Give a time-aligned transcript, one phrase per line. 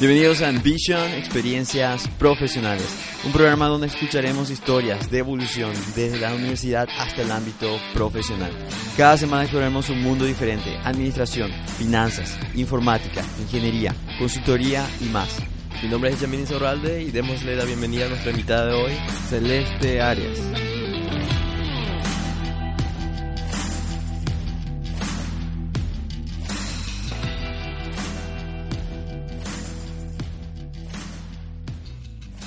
[0.00, 2.84] Bienvenidos a Ambition, Experiencias Profesionales,
[3.24, 8.50] un programa donde escucharemos historias de evolución desde la universidad hasta el ámbito profesional.
[8.96, 15.38] Cada semana exploraremos un mundo diferente, administración, finanzas, informática, ingeniería, consultoría y más.
[15.80, 18.92] Mi nombre es Yamini Zorralde y démosle la bienvenida a nuestra invitada de hoy,
[19.28, 20.40] Celeste Arias.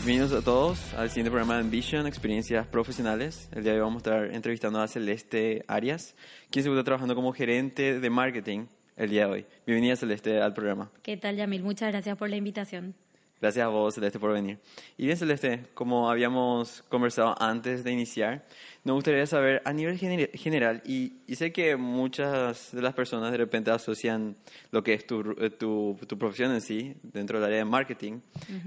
[0.08, 3.50] Bienvenidos a todos al siguiente programa de Ambition, Experiencias Profesionales.
[3.52, 6.16] El día de hoy vamos a estar entrevistando a Celeste Arias,
[6.50, 9.46] quien se está trabajando como gerente de marketing el día de hoy.
[9.66, 10.90] Bienvenida Celeste al programa.
[11.04, 11.62] ¿Qué tal, Yamil?
[11.62, 12.96] Muchas gracias por la invitación.
[13.40, 14.58] Gracias a vos, Celeste, por venir.
[14.98, 18.44] Y bien, Celeste, como habíamos conversado antes de iniciar,
[18.84, 23.70] nos gustaría saber a nivel general, y, sé que muchas de las personas de repente
[23.70, 24.36] asocian
[24.72, 28.22] lo que es tu, eh, tu, tu profesión en sí, dentro del área de marketing,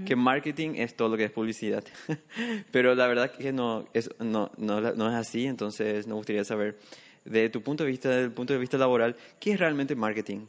[0.05, 1.83] que marketing es todo lo que es publicidad.
[2.71, 6.77] Pero la verdad que no es, no, no, no es así, entonces nos gustaría saber,
[7.25, 10.45] de tu punto de vista, desde el punto de vista laboral, ¿qué es realmente marketing?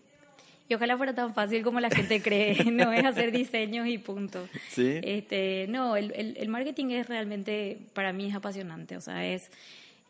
[0.72, 4.48] Y ojalá fuera tan fácil como la gente cree, no es hacer diseños y punto.
[4.70, 5.00] Sí.
[5.02, 9.50] Este, no, el, el, el marketing es realmente, para mí es apasionante, o sea, es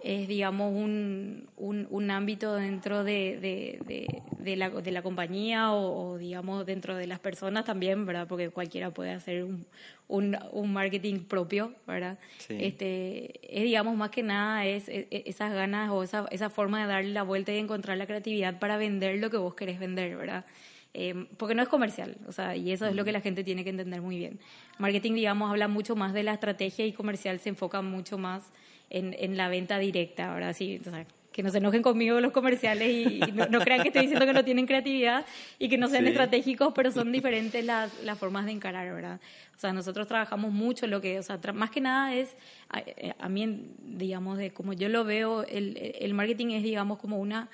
[0.05, 6.19] es, digamos, un, un, un ámbito dentro de, de, de, la, de la compañía o,
[6.19, 8.27] digamos, dentro de las personas también, ¿verdad?
[8.27, 9.65] Porque cualquiera puede hacer un,
[10.09, 12.19] un, un marketing propio, ¿verdad?
[12.49, 17.13] Este, es, digamos, más que nada, es, esas ganas o esa, esa forma de darle
[17.13, 20.45] la vuelta y encontrar la creatividad para vender lo que vos querés vender, ¿verdad?
[20.95, 23.65] Eh, porque no es comercial, o sea, y eso es lo que la gente tiene
[23.65, 24.39] que entender muy bien.
[24.79, 28.51] Marketing, digamos, habla mucho más de la estrategia y comercial se enfoca mucho más
[28.93, 30.81] en, en la venta directa, ahora sí,
[31.33, 33.21] que no se enojen conmigo los comerciales y,
[33.51, 35.25] no, crean que estoy diciendo que no tienen creatividad
[35.59, 39.19] y que no sean estratégicos, pero son diferentes las, las, formas de encarar, ¿verdad?
[39.57, 42.37] O sea, nosotros trabajamos mucho lo que, o sea, más que nada es,
[43.19, 47.49] a, mí, digamos, de como yo lo veo, el, el marketing es, digamos, como una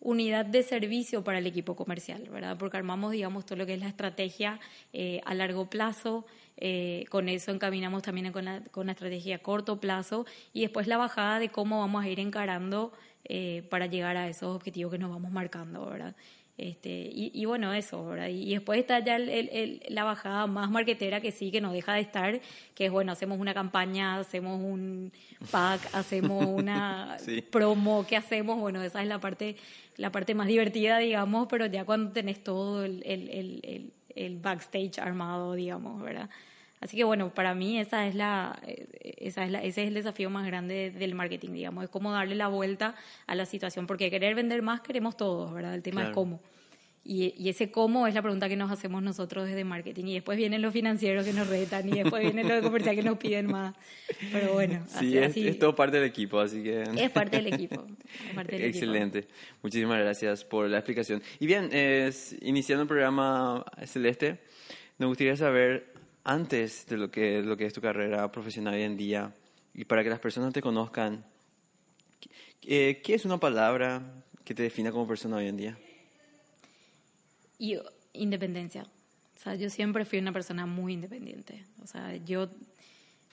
[0.00, 2.56] unidad de servicio para el equipo comercial, ¿verdad?
[2.58, 4.58] Porque armamos, digamos, todo lo que es la estrategia
[4.92, 6.26] eh, a largo plazo,
[6.60, 10.86] eh, con eso encaminamos también con la, con la estrategia a corto plazo y después
[10.86, 12.92] la bajada de cómo vamos a ir encarando
[13.24, 16.14] eh, para llegar a esos objetivos que nos vamos marcando, ¿verdad?
[16.58, 18.28] Este, y, bueno, eso, ¿verdad?
[18.28, 22.00] Y, después está ya el, la bajada más marquetera que sí, que no deja de
[22.00, 22.38] estar,
[22.74, 25.10] que es, bueno, hacemos una campaña, hacemos un
[25.50, 27.16] pack, hacemos una
[27.50, 28.58] promo, ¿qué hacemos?
[28.58, 29.56] Bueno, esa es la parte,
[29.96, 33.92] la parte más divertida, digamos, pero ya cuando tenés todo el
[34.42, 36.28] backstage armado, digamos, ¿verdad?
[36.80, 38.86] Así que bueno, para mí esa es la, eh,
[39.18, 42.34] esa es la, ese es el desafío más grande del marketing, digamos, es cómo darle
[42.34, 42.94] la vuelta
[43.26, 45.74] a la situación, porque querer vender más queremos todos, ¿verdad?
[45.74, 46.40] El tema es cómo.
[47.02, 50.04] Y, y, ese cómo es la pregunta que nos hacemos nosotros desde marketing.
[50.04, 53.02] Y después vienen los financieros que nos retan y después vienen los de comercial que
[53.02, 53.74] nos piden más.
[54.30, 56.82] Pero bueno, sí, así, es, todo parte del equipo, así que...
[56.98, 57.86] Es parte del equipo.
[58.50, 59.26] Excelente.
[59.62, 61.22] Muchísimas gracias por la explicación.
[61.38, 64.38] Y bien, es, iniciando el programa Celeste,
[64.98, 68.96] me gustaría saber antes de lo que, lo que es tu carrera profesional hoy en
[68.96, 69.32] día
[69.74, 71.24] y para que las personas te conozcan,
[72.60, 74.02] ¿qué, es una palabra
[74.44, 75.78] que te defina como persona hoy en día?
[77.58, 77.82] Yo,
[78.12, 78.86] independencia.
[79.36, 81.64] O sea, yo siempre fui una persona muy independiente.
[81.82, 82.48] O sea, yo,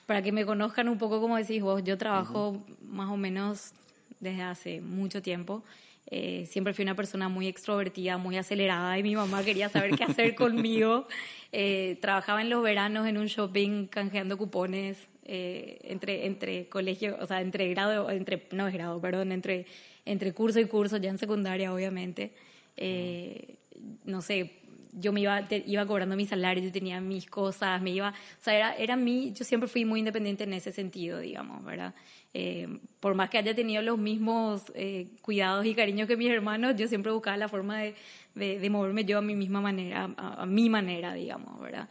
[0.06, 3.72] para que me conozcan un poco como decís vos, yo trabajo más o menos
[4.20, 5.62] desde hace mucho tiempo
[6.10, 10.04] eh, siempre fui una persona muy extrovertida, muy acelerada y mi mamá quería saber qué
[10.04, 11.06] hacer conmigo.
[11.50, 17.26] Eh, trabajaba en los veranos en un shopping canjeando cupones eh, entre, entre colegios, o
[17.26, 19.64] sea, entre grado, entre, no es grado, perdón, entre,
[20.04, 22.32] entre curso y curso, ya en secundaria obviamente.
[24.04, 24.58] no sé,
[24.92, 28.54] yo me iba, iba cobrando mi salario, yo tenía mis cosas, me iba, o sea,
[28.54, 31.94] era, era mí, yo siempre fui muy independiente en ese sentido, digamos, ¿verdad?
[32.40, 32.68] Eh,
[33.00, 36.86] por más que haya tenido los mismos eh, cuidados y cariños que mis hermanos, yo
[36.86, 37.94] siempre buscaba la forma de,
[38.36, 41.88] de, moverme yo a mi misma manera, a, mi manera, digamos, ¿verdad?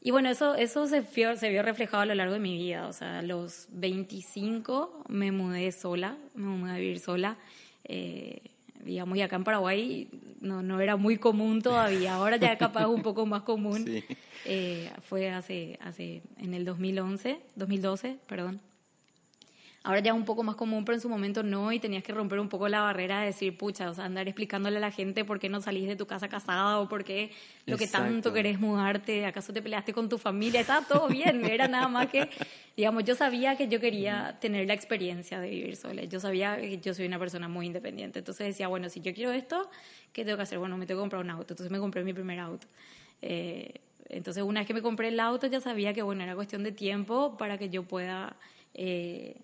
[0.00, 2.88] Y bueno, eso, eso se, vio, se vio reflejado a lo largo de mi vida.
[2.88, 7.36] O sea, a los 25 me mudé sola, me mudé a vivir sola.
[7.84, 8.40] Eh,
[8.82, 10.08] digamos, y acá en Paraguay
[10.40, 13.84] no, no era muy común todavía, ahora ya capaz un poco más común.
[13.86, 14.04] Sí.
[14.44, 18.60] Eh, fue hace, hace, en el 2011, 2012, perdón.
[19.84, 22.12] Ahora ya es un poco más común, pero en su momento no, y tenías que
[22.12, 25.24] romper un poco la barrera de decir, pucha, o sea, andar explicándole a la gente
[25.24, 27.30] por qué no salís de tu casa casada o por qué
[27.64, 31.68] lo que tanto querés mudarte, acaso te peleaste con tu familia, estaba todo bien, era
[31.68, 32.28] nada más que,
[32.76, 36.78] digamos, yo sabía que yo quería tener la experiencia de vivir sola, yo sabía que
[36.78, 39.70] yo soy una persona muy independiente, entonces decía, bueno, si yo quiero esto,
[40.12, 40.58] ¿qué tengo que hacer?
[40.58, 42.66] Bueno, me tengo que comprar un auto, entonces me compré mi primer auto.
[43.22, 43.74] Eh,
[44.08, 46.72] entonces, una vez que me compré el auto, ya sabía que, bueno, era cuestión de
[46.72, 48.36] tiempo para que yo pueda...
[48.74, 49.36] Eh,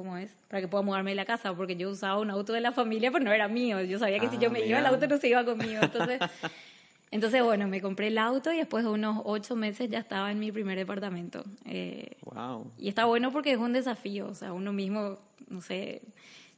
[0.00, 0.30] ¿Cómo es?
[0.48, 3.12] Para que pueda mudarme de la casa, porque yo usaba un auto de la familia,
[3.12, 3.82] pero no era mío.
[3.82, 5.78] Yo sabía que si Ah, yo me iba, el auto no se iba conmigo.
[5.82, 6.18] Entonces,
[7.10, 10.38] entonces, bueno, me compré el auto y después de unos ocho meses ya estaba en
[10.38, 11.44] mi primer departamento.
[11.66, 12.70] Eh, Wow.
[12.78, 15.18] y está bueno porque es un desafío, o sea, uno mismo,
[15.50, 16.00] no sé,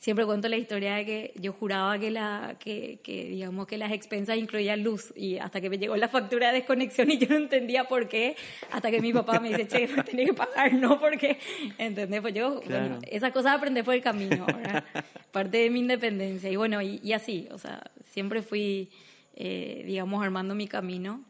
[0.02, 3.92] siempre cuento la historia de que yo juraba que la que, que digamos que las
[3.92, 7.36] expensas incluían luz y hasta que me llegó la factura de desconexión y yo no
[7.36, 8.34] entendía por qué,
[8.72, 11.38] hasta que mi papá me dice, "Che, no tenés que pagar, no, porque
[11.78, 12.20] ¿entendés?
[12.20, 12.88] Pues yo, Claro.
[12.96, 14.82] bueno, esas cosas aprendí por el camino, ¿verdad?
[15.30, 18.90] Parte de mi independencia y bueno, y, y así, o sea, siempre fui
[19.36, 21.22] eh, digamos armando mi camino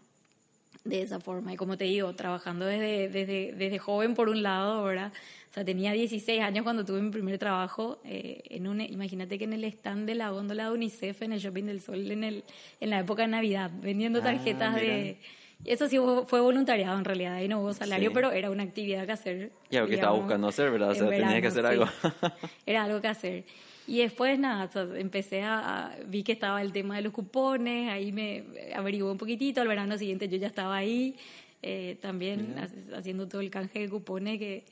[0.84, 1.52] de esa forma.
[1.52, 5.12] Y como te digo, trabajando desde, desde, desde joven por un lado, ¿verdad?
[5.50, 8.00] O sea, tenía 16 años cuando tuve mi primer trabajo.
[8.04, 11.40] eh, en un, imagínate que en el stand de la góndola de UNICEF en el
[11.40, 12.44] Shopping del Sol en, el,
[12.80, 14.86] en la época de Navidad, vendiendo Ah, tarjetas mira.
[14.94, 15.18] de...
[15.64, 15.96] Eso sí
[16.26, 18.14] fue voluntariado en realidad, ahí no hubo salario, Sí.
[18.14, 19.52] pero era una actividad que hacer.
[19.70, 20.90] Y algo que estaba buscando hacer, ¿verdad?
[20.90, 21.86] O sea, tenías que hacer algo.
[21.86, 22.08] sí.
[22.66, 23.44] Era algo que hacer.
[23.86, 27.12] Y después, nada, o sea, empecé a, a- vi que estaba el tema de los
[27.12, 28.44] cupones, ahí me
[28.74, 31.16] averigué un poquitito, al verano siguiente yo ya estaba ahí,
[31.62, 34.64] eh, también ha- haciendo todo el canje de cupones, que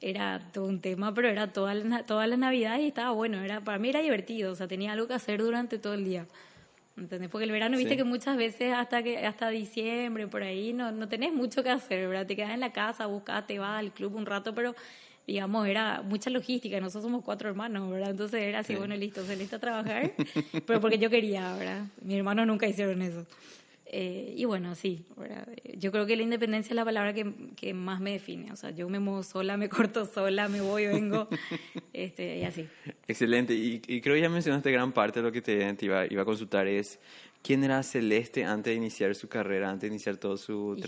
[0.00, 3.60] era todo un tema, pero era todas las, todas las navidades y estaba bueno, era
[3.62, 6.26] para mí era divertido, o sea, tenía algo que hacer durante todo el día.
[6.96, 7.28] ¿Entendés?
[7.28, 7.96] Porque el verano, viste Sí.
[7.96, 12.06] que muchas veces hasta que hasta diciembre, por ahí, no, no tenés mucho que hacer,
[12.08, 12.24] ¿verdad?
[12.26, 14.76] Te quedas en la casa, buscas, te vas al club un rato, pero
[15.26, 16.78] digamos, era mucha logística.
[16.80, 18.10] Nosotros somos cuatro hermanos, ¿verdad?
[18.10, 18.78] Entonces era así, Sí.
[18.78, 20.12] bueno, listo, se lista a trabajar,
[20.66, 21.86] pero porque yo quería, ¿verdad?
[22.02, 23.26] Mis hermanos nunca hicieron eso.
[23.96, 25.46] Eh, y bueno, sí, ¿verdad?
[25.78, 28.50] yo creo que la independencia es la palabra que, que más me define.
[28.50, 31.28] O sea, yo me muevo sola, me corto sola, me voy, vengo,
[31.92, 32.66] este, y así.
[33.06, 33.54] Excelente.
[33.54, 36.22] Y, y creo que ya mencionaste gran parte de lo que te, te iba, iba
[36.22, 36.98] a consultar es
[37.44, 40.82] quién era Celeste antes de iniciar su carrera, antes de iniciar toda su,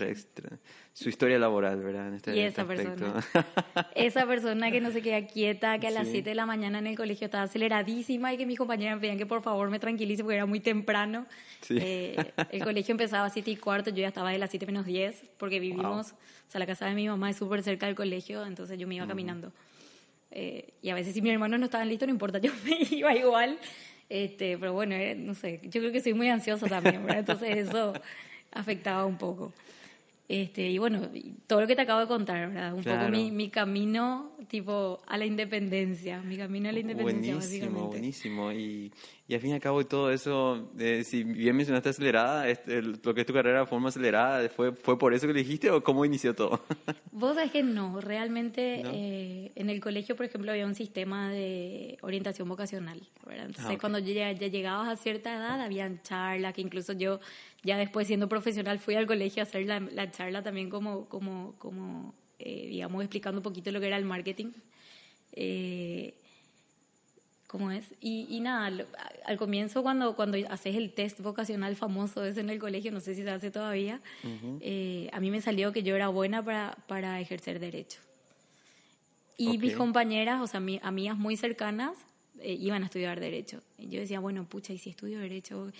[0.91, 2.07] su historia laboral, ¿verdad?
[2.07, 3.23] En este Y esa persona.
[3.95, 6.13] Esa persona que no se queda quieta, que a las Sí.
[6.13, 9.19] 7 de la mañana en el colegio estaba aceleradísima y que mis compañeras me pedían
[9.19, 11.27] que por favor me tranquilice porque era muy temprano.
[11.61, 11.77] Sí.
[11.79, 14.85] Eh, el colegio empezaba a 7 y cuarto, yo ya estaba de las 7 menos
[14.87, 18.43] 10 porque vivimos, o sea, la casa de mi mamá es súper cerca del colegio,
[18.43, 19.53] entonces yo me iba caminando.
[20.31, 23.15] Eh, y a veces si mis hermanos no estaban listos, no importa, yo me iba
[23.15, 23.59] igual.
[24.09, 27.19] Este, pero bueno, eh, no sé, yo creo que soy muy ansiosa también, ¿verdad?
[27.19, 27.93] Entonces eso
[28.51, 29.51] afectaba un poco.
[30.29, 31.09] Este, y bueno,
[31.47, 32.73] todo lo que te acabo de contar, ¿verdad?
[32.73, 33.05] Un Claro.
[33.05, 38.51] poco mi, mi camino tipo a la independencia, mi camino a la independencia Buenísimo, buenísimo.
[38.51, 38.91] Y,
[39.27, 42.99] y al fin y al cabo, todo eso, eh, si bien mencionaste acelerada, este, el-
[43.01, 45.71] lo que es tu carrera de forma acelerada, ¿fue, ¿fue por eso que lo dijiste
[45.71, 46.59] o cómo inició todo?
[47.11, 48.91] Vos sabés que no, realmente ¿No?
[48.93, 53.01] eh, en el colegio, por ejemplo, había un sistema de orientación vocacional.
[53.25, 53.45] ¿verdad?
[53.47, 53.79] Entonces, Ah, ok.
[53.79, 57.19] cuando ya, ya llegabas a cierta edad, habían charlas, que incluso yo,
[57.67, 61.53] ya después siendo profesional, fui al colegio a hacer la, la charla también como, como,
[61.59, 64.51] como eh, digamos, explicando un poquito lo que era el marketing.
[65.33, 66.13] Eh,
[67.47, 67.85] ¿Cómo es?
[68.01, 72.39] Y, y nada, lo- a- al comienzo cuando, cuando haces el test vocacional famoso ese
[72.41, 74.01] en el colegio, no sé si se hace todavía,
[74.61, 77.99] eh, a mí me salió que yo era buena para, para ejercer derecho.
[79.37, 79.61] Y Ok.
[79.61, 81.93] mis compañeras, o sea, mi- amigas muy cercanas,
[82.41, 83.61] eh, iban a estudiar derecho.
[83.77, 85.71] Yo decía, bueno, pucha, ¿y si estudio derecho?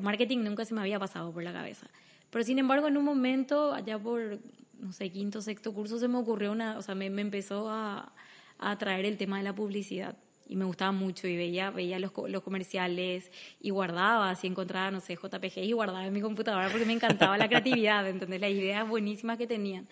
[0.00, 1.88] Marketing nunca se me había pasado por la cabeza.
[2.30, 4.38] Pero sin embargo, en un momento, allá por,
[4.80, 8.12] no sé, quinto, sexto curso, se me ocurrió una, o sea, me, me empezó a,
[8.58, 10.16] a atraer el tema de la publicidad.
[10.46, 13.30] Y me gustaba mucho y veía, veía los, los comerciales
[13.60, 17.38] y guardaba, así encontraba, no sé, JPG y guardaba en mi computadora porque me encantaba
[17.38, 18.40] la creatividad, ¿entendés?
[18.40, 19.88] Las ideas buenísimas que tenían.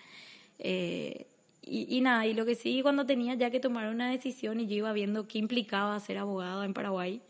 [0.59, 1.26] Eh,
[1.62, 4.66] y, y nada, y lo que sí, cuando tenía ya que tomar una decisión y
[4.66, 7.23] yo iba viendo qué implicaba ser abogada en Paraguay,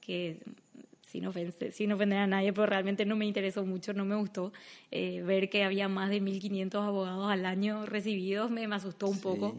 [0.00, 0.40] que
[1.02, 4.52] sin, ofense- sin ofender a nadie, pero realmente no me interesó mucho, no me gustó.
[4.92, 9.14] eh, ver que había más de 1.500 abogados al año recibidos me, me asustó un
[9.16, 9.22] Sí.
[9.22, 9.58] poco.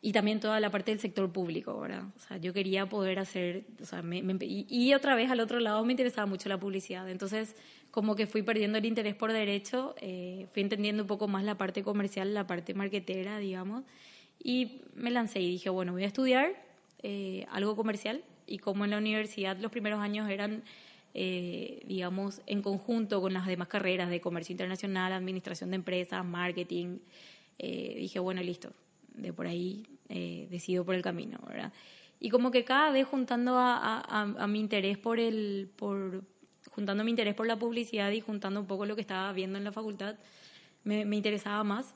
[0.00, 2.04] Y también toda la parte del sector público, ¿verdad?
[2.16, 5.40] O sea, yo quería poder hacer, o sea, me- me- y, y otra vez al
[5.40, 7.08] otro lado me interesaba mucho la publicidad.
[7.10, 7.56] Entonces,
[7.90, 11.56] como que fui perdiendo el interés por derecho, eh, fui entendiendo un poco más la
[11.56, 13.82] parte comercial, la parte marketera, digamos,
[14.42, 16.52] y me lancé y dije, bueno, voy a estudiar
[17.02, 20.62] eh, algo comercial y como en la universidad los primeros años eran,
[21.14, 26.98] eh, digamos, en conjunto con las demás carreras de comercio internacional, administración de empresas, marketing,
[27.58, 28.72] eh, dije, bueno, listo,
[29.18, 31.72] de por ahí eh, decido por el camino, ¿verdad?
[32.20, 36.24] Y como que cada vez juntando a, a, mi interés por el, por,
[36.70, 39.64] juntando mi interés por la publicidad y juntando un poco lo que estaba viendo en
[39.64, 40.16] la facultad,
[40.84, 41.94] me, me interesaba más.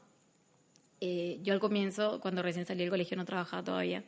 [1.01, 4.05] Eh, yo al comienzo, cuando recién salí del colegio, no trabajaba todavía.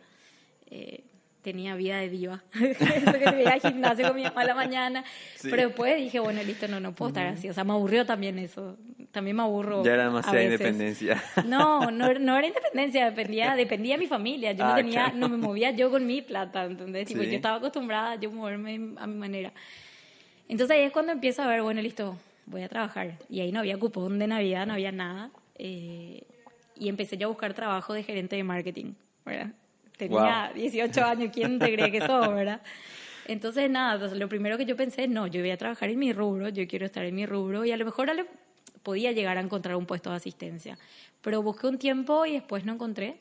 [0.70, 1.02] Eh,
[1.44, 2.42] tenía vida de diva.
[2.54, 5.04] Eso que iba al gimnasio con mi mamá a la mañana.
[5.42, 7.48] Pero después dije, bueno, listo, no, no puedo estar así.
[7.50, 8.76] O sea, me aburrió también eso.
[9.12, 9.84] También me aburro.
[9.84, 11.22] Ya era demasiada independencia.
[11.44, 14.52] No, no, no era independencia, dependía, dependía de mi familia.
[14.52, 17.06] Yo no ah, tenía, no me movía yo con mi plata, ¿entendés?
[17.06, 19.52] Tipo, yo estaba acostumbrada a yo moverme a mi manera.
[20.48, 23.18] Entonces ahí es cuando empiezo a ver, bueno, listo, voy a trabajar.
[23.28, 25.30] Y ahí no había cupón de Navidad, no había nada.
[25.56, 26.22] Eh,
[26.76, 29.52] y empecé yo a buscar trabajo de gerente de marketing, ¿verdad?
[29.96, 32.60] Tenía 18 años, ¿quién te cree que soy, verdad?
[33.26, 36.48] Entonces, nada, lo primero que yo pensé, no, yo voy a trabajar en mi rubro,
[36.48, 38.10] yo quiero estar en mi rubro y a lo mejor
[38.82, 40.78] podía llegar a encontrar un puesto de asistencia.
[41.22, 43.18] Pero busqué un tiempo y después no encontré.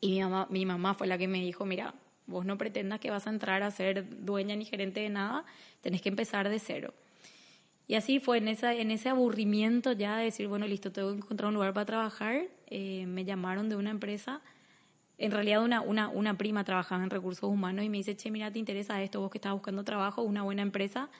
[0.00, 1.94] Y mi mamá, mi mamá fue la que me dijo, mira,
[2.26, 5.44] vos no pretendas que vas a entrar a ser dueña ni gerente de nada,
[5.80, 6.92] tenés que empezar de cero.
[7.86, 11.18] Y así fue, en, esa, en ese aburrimiento ya de decir, bueno, listo, tengo que
[11.18, 14.42] encontrar un lugar para trabajar, eh, me llamaron de una empresa
[15.18, 18.52] en realidad una, una, una prima trabajaba en recursos humanos y me dice, che, mira,
[18.52, 19.20] ¿te interesa esto?
[19.20, 21.10] Vos que estás buscando trabajo, una buena empresa,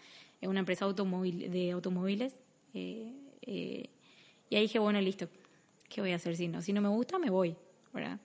[0.40, 2.38] es una empresa automóvil, de automóviles.
[2.74, 3.12] Eh,
[3.42, 3.90] eh,
[4.48, 5.28] y ahí dije, bueno, listo,
[5.88, 6.62] ¿qué voy a hacer si no?
[6.62, 7.56] Si no me gusta, me voy,
[7.92, 8.20] ¿verdad?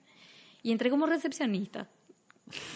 [0.62, 1.88] Y entré como recepcionista.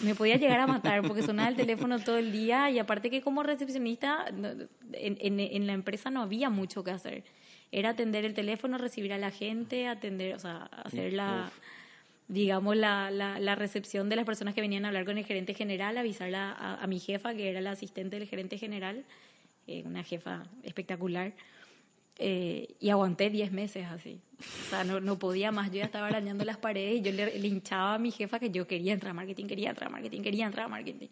[0.03, 3.21] Me podía llegar a matar porque sonaba el teléfono todo el día y aparte que
[3.21, 7.23] como recepcionista en, en, en la empresa no había mucho que hacer.
[7.71, 11.51] Era atender el teléfono, recibir a la gente, atender, o sea, hacer la
[12.29, 15.97] digamos, la, la, recepción de las personas que venían a hablar con el gerente general,
[15.97, 19.03] avisarla a, mi jefa, que era la asistente del gerente general,
[19.65, 21.33] eh, una jefa espectacular.
[22.21, 24.19] Eh, y aguanté 10 meses así.
[24.39, 25.71] O sea, no, no, podía más.
[25.71, 28.67] Yo ya estaba arañando las paredes y yo le, hinchaba a mi jefa que yo
[28.67, 31.07] quería entrar a marketing, quería entrar a marketing, quería entrar a marketing.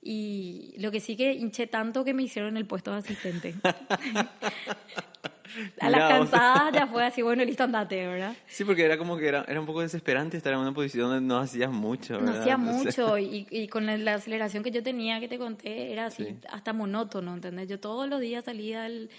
[0.00, 3.54] Y lo que sí que hinché tanto que me hicieron el puesto de asistente.
[5.80, 8.34] a las cansadas ya fue así, bueno, listo, andate, ¿verdad?
[8.46, 11.26] Sí, porque era como que era, era un poco desesperante estar en una posición donde
[11.26, 12.34] no hacías mucho, ¿verdad?
[12.34, 16.06] No hacía mucho y, y, con la, aceleración que yo tenía, que te conté, era
[16.06, 17.68] así, hasta monótono, ¿entendés?
[17.68, 19.10] Yo todos los días salía al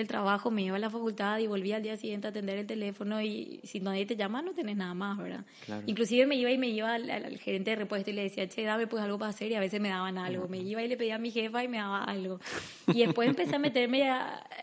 [0.00, 2.66] del trabajo, me iba a la facultad y volvía al día siguiente a atender el
[2.66, 5.44] teléfono y si nadie te llama no tenés nada más, ¿verdad?
[5.86, 8.86] Inclusive me iba y me iba al, gerente de repuesto y le decía, che, dame
[8.86, 10.48] pues algo para hacer y a veces me daban algo.
[10.48, 12.40] Me iba y le pedía a mi jefa y me daba algo.
[12.88, 14.10] Y después empecé a meterme,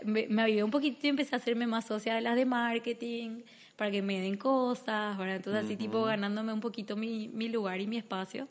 [0.03, 3.41] me, me avivé un poquito y empecé a hacerme más socia de las de marketing
[3.75, 5.37] para que me den cosas, ¿verdad?
[5.37, 8.47] Entonces así tipo ganándome un poquito mi, mi lugar y mi espacio.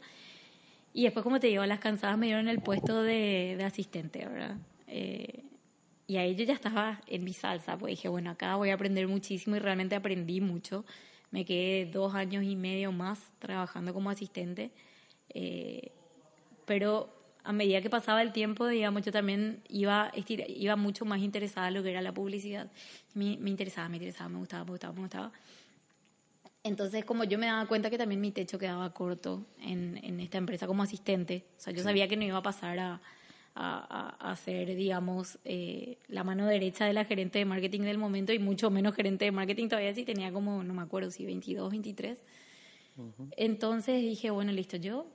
[0.94, 4.56] Y después, como te digo, las cansadas me dieron el puesto de, de asistente, ¿verdad?
[4.88, 5.42] Eh,
[6.06, 9.06] y ahí yo ya estaba en mi salsa, pues dije, bueno, acá voy a aprender
[9.08, 10.84] muchísimo y realmente aprendí mucho.
[11.30, 14.70] Me quedé dos años y medio más trabajando como asistente,
[15.30, 15.92] eh,
[16.66, 17.08] pero
[17.44, 21.74] a medida que pasaba el tiempo, digamos, yo también iba, iba mucho más interesada en
[21.74, 22.70] lo que era la publicidad.
[23.14, 25.32] Me, me interesaba, me interesaba, me gustaba, me gustaba, me gustaba.
[26.64, 30.38] Entonces, como yo me daba cuenta que también mi techo quedaba corto en, en esta
[30.38, 33.00] empresa como asistente, o sea, yo sabía que no iba a pasar a,
[33.54, 38.32] a, a, ser, digamos, eh, la mano derecha de la gerente de marketing del momento
[38.32, 41.70] y mucho menos gerente de marketing todavía sí tenía como, no me acuerdo si 22,
[41.70, 42.22] 23.
[43.36, 45.06] Entonces dije, bueno, listo, yo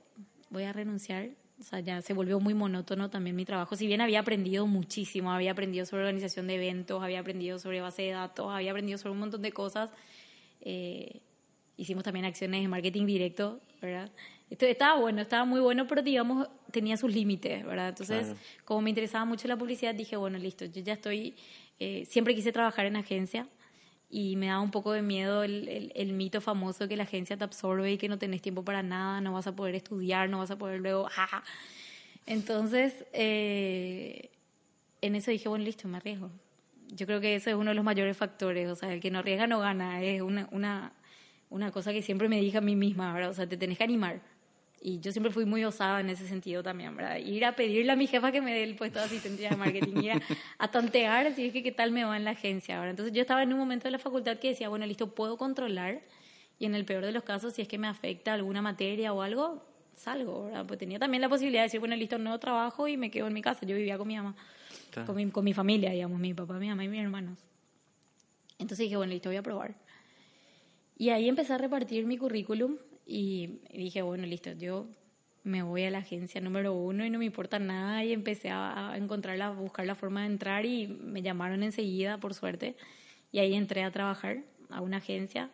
[0.50, 1.30] voy a renunciar.
[1.60, 3.74] O sea, ya se volvió muy monótono también mi trabajo.
[3.74, 8.02] Si bien había aprendido muchísimo, había aprendido sobre organización de eventos, había aprendido sobre base
[8.02, 9.90] de datos, había aprendido sobre un montón de cosas.
[10.60, 11.20] Eh,
[11.76, 14.12] hicimos también acciones de marketing directo, ¿verdad?
[14.50, 17.90] Esto estaba bueno, estaba muy bueno, pero digamos, tenía sus límites, ¿verdad?
[17.90, 21.34] Entonces, como me interesaba mucho la publicidad, dije, bueno, listo, yo ya estoy,
[21.78, 23.46] eh, siempre quise trabajar en agencia
[24.10, 27.44] y me daba un poco de miedo el, el, mito famoso que la agencia te
[27.44, 30.50] absorbe y que no tenés tiempo para nada, no vas a poder estudiar, no vas
[30.50, 31.44] a poder luego, jaja.
[32.24, 34.30] Entonces, eh,
[35.02, 36.30] en eso dije, bueno, listo, me arriesgo.
[36.88, 39.18] Yo creo que ese es uno de los mayores factores, o sea, el que no
[39.18, 40.94] arriesga no gana, es una, una,
[41.50, 43.30] una cosa que siempre me dije a mí misma, ¿verdad?
[43.30, 44.22] O sea, te tenés que animar.
[44.80, 47.16] Y yo siempre fui muy osada en ese sentido también, ¿verdad?
[47.18, 50.02] Ir a pedirle a mi jefa que me dé el puesto de asistente de marketing,
[50.02, 50.22] ir
[50.58, 52.90] a, tantear, si es que qué tal me va en la agencia, ¿verdad?
[52.90, 56.00] Entonces yo estaba en un momento de la facultad que decía, bueno, listo, puedo controlar
[56.58, 59.22] y en el peor de los casos, si es que me afecta alguna materia o
[59.22, 59.64] algo,
[59.96, 60.64] salgo, ¿verdad?
[60.66, 63.32] Pues tenía también la posibilidad de decir, bueno, listo, no trabajo y me quedo en
[63.32, 63.66] mi casa.
[63.66, 64.36] Yo vivía con mi mamá,
[65.06, 67.38] con, mi, con mi familia, digamos, mi papá, mi mamá y mis hermanos.
[68.58, 69.74] Entonces dije, bueno, listo, voy a probar.
[70.96, 72.76] Y ahí empecé a repartir mi currículum
[73.08, 74.86] y dije, bueno, listo, yo
[75.42, 78.92] me voy a la agencia número uno y no me importa nada y empecé a,
[78.96, 82.76] encontrar, a buscar la forma de entrar y me llamaron enseguida, por suerte,
[83.32, 85.50] y ahí entré a trabajar a una agencia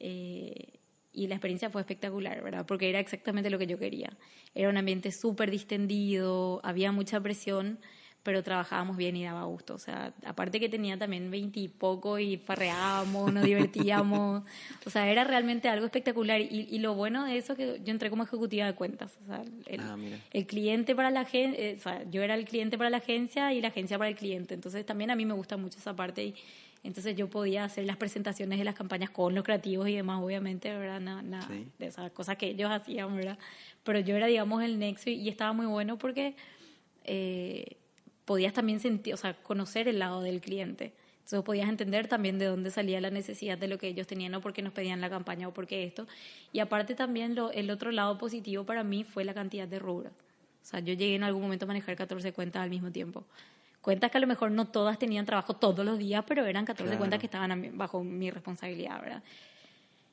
[0.00, 0.80] eh,
[1.12, 2.66] y la experiencia fue espectacular, ¿verdad?
[2.66, 4.10] Porque era exactamente lo que yo quería.
[4.54, 7.78] Era un ambiente súper distendido, había mucha presión,
[8.22, 9.74] pero trabajábamos bien y daba gusto.
[9.74, 14.42] O sea, aparte que tenía también veintipoco y, y farreábamos, nos divertíamos.
[14.86, 16.40] o sea, era realmente algo espectacular.
[16.40, 19.16] Y, y, lo bueno de eso que yo entré como ejecutiva de cuentas.
[19.24, 19.96] O sea, el, ah,
[20.32, 23.52] el cliente para la agencia, eh, o sea, yo era el cliente para la agencia
[23.54, 24.54] y la agencia para el cliente.
[24.54, 26.24] Entonces también a mí me gusta mucho esa parte.
[26.24, 26.34] Y,
[26.84, 30.72] entonces yo podía hacer las presentaciones de las campañas con los creativos y demás, obviamente,
[30.76, 31.00] ¿verdad?
[31.00, 31.48] Nada,
[31.78, 33.38] de esas cosas que ellos hacían, ¿verdad?
[33.82, 36.36] Pero yo era, digamos, el nexo y, y estaba muy bueno porque...
[37.04, 37.78] Eh,
[38.28, 40.92] podías también sentir, o sea, conocer el lado del cliente.
[41.20, 44.42] Entonces podías entender también de dónde salía la necesidad de lo que ellos tenían o
[44.42, 46.06] por qué nos pedían la campaña o por qué esto.
[46.52, 50.12] Y aparte también lo, el otro lado positivo para mí fue la cantidad de rubros.
[50.12, 53.24] O sea, yo llegué en algún momento a manejar 14 cuentas al mismo tiempo.
[53.80, 56.98] Cuentas que a lo mejor no todas tenían trabajo todos los días, pero eran 14
[56.98, 59.22] cuentas que estaban bajo mi responsabilidad, ¿verdad?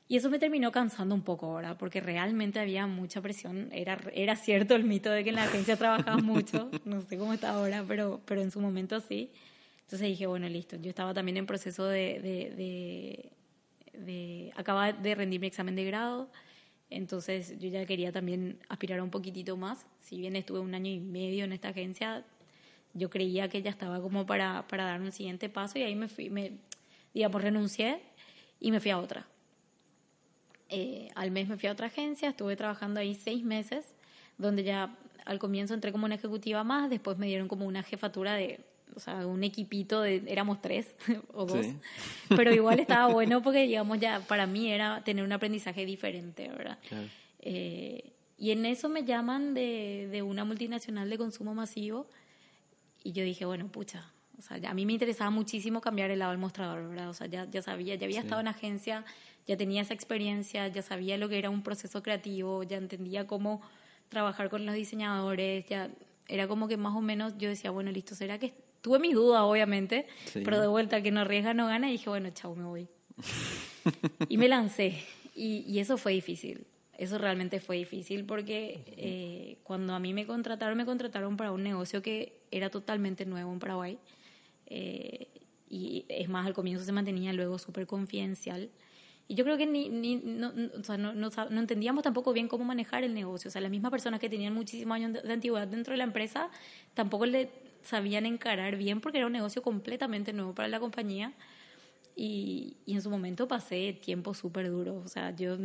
[0.08, 3.68] Y eso me terminó cansando un poco ahora, porque realmente había mucha presión.
[3.72, 7.32] Era, era cierto el mito de que en la agencia trabajaba mucho, no sé cómo
[7.32, 9.32] está ahora, pero, pero en su momento sí.
[9.80, 10.76] Entonces dije, bueno, listo.
[10.76, 13.30] Yo estaba también en proceso de, de,
[13.92, 16.30] de, de acabar de rendir mi examen de grado,
[16.88, 19.86] entonces yo ya quería también aspirar un poquitito más.
[20.00, 22.24] Si bien estuve un año y medio en esta agencia,
[22.94, 26.06] yo creía que ya estaba como para, para dar un siguiente paso y ahí me
[26.06, 26.52] fui, me,
[27.12, 28.00] digamos, renuncié
[28.60, 29.26] y me fui a otra
[30.68, 33.94] eh, al mes me fui a otra agencia, estuve trabajando ahí seis meses,
[34.38, 38.34] donde ya al comienzo entré como una ejecutiva más, después me dieron como una jefatura
[38.34, 38.60] de,
[38.94, 40.94] o sea, un equipito de, éramos tres
[41.34, 41.66] o dos,
[42.28, 46.78] pero igual estaba bueno porque, digamos, ya para mí era tener un aprendizaje diferente, ¿verdad?
[47.40, 52.06] Eh, y en eso me llaman de, de una multinacional de consumo masivo
[53.02, 56.32] y yo dije, bueno, pucha, o sea, a mí me interesaba muchísimo cambiar el lado
[56.32, 57.08] del mostrador, ¿verdad?
[57.08, 59.04] O sea, ya, ya sabía, ya había estado en agencia,
[59.46, 63.62] ya tenía esa experiencia, ya sabía lo que era un proceso creativo, ya entendía cómo
[64.08, 65.90] trabajar con los diseñadores, ya
[66.28, 69.42] era como que más o menos yo decía, bueno, listo, ¿será que tuve mis dudas,
[69.42, 72.88] obviamente, pero de vuelta, que no arriesga no gana, y dije, bueno, chao, me voy.
[74.28, 75.02] y me lancé,
[75.34, 76.66] y, y, eso fue difícil.
[76.98, 81.62] Eso realmente fue difícil porque eh, cuando a mí me contrataron, me contrataron para un
[81.62, 83.98] negocio que era totalmente nuevo en Paraguay.
[84.66, 85.28] Eh,
[85.68, 88.70] y es más, al comienzo se mantenía luego súper confidencial.
[89.28, 92.46] Y yo creo que ni, ni no, o sea, no, no, no, entendíamos tampoco bien
[92.46, 93.48] cómo manejar el negocio.
[93.48, 96.48] O sea, las mismas personas que tenían muchísimos años de, antigüedad dentro de la empresa
[96.94, 97.50] tampoco le
[97.82, 101.32] sabían encarar bien porque era un negocio completamente nuevo para la compañía.
[102.14, 105.02] Y, y en su momento pasé tiempo súper duro.
[105.04, 105.58] O sea, yo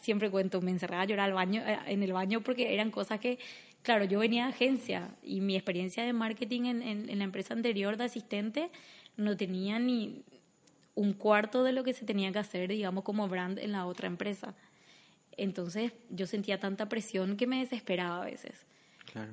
[0.00, 3.20] siempre cuento, me encerraba a llorar al baño, eh, en el baño porque eran cosas
[3.20, 3.38] que
[3.82, 7.96] claro, yo venía de agencia y mi experiencia de marketing en, en, la empresa anterior
[7.96, 8.70] de asistente
[9.16, 10.22] no tenía ni
[10.94, 14.06] un cuarto de lo que se tenía que hacer, digamos, como brand en la otra
[14.06, 14.54] empresa.
[15.36, 18.66] Entonces yo sentía tanta presión que me desesperaba a veces.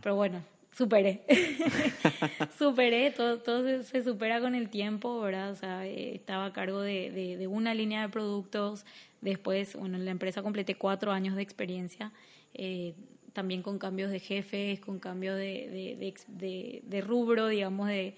[0.01, 1.23] Pero bueno, superé.
[2.57, 5.51] superé, todo, todo se, supera con el tiempo, ¿verdad?
[5.51, 8.85] O sea, eh, estaba a cargo de, de, de, una línea de productos.
[9.21, 12.11] Después, bueno, en la empresa completé cuatro años de experiencia.
[12.53, 12.93] Eh,
[13.33, 15.95] también con cambios de jefes, con cambios de,
[16.27, 18.15] de, de, rubro, digamos, de,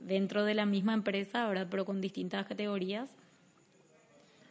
[0.00, 1.68] dentro de la misma empresa, ¿verdad?
[1.70, 3.10] pero con distintas categorías.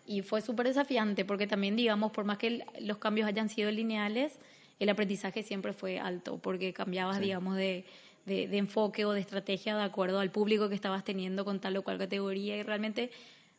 [0.07, 4.39] Y fue súper desafiante porque también, digamos, por más que los cambios hayan sido lineales,
[4.79, 7.85] el aprendizaje siempre fue alto porque cambiabas, digamos, de,
[8.25, 11.83] de, enfoque o de estrategia de acuerdo al público que estabas teniendo con tal o
[11.83, 13.11] cual categoría y realmente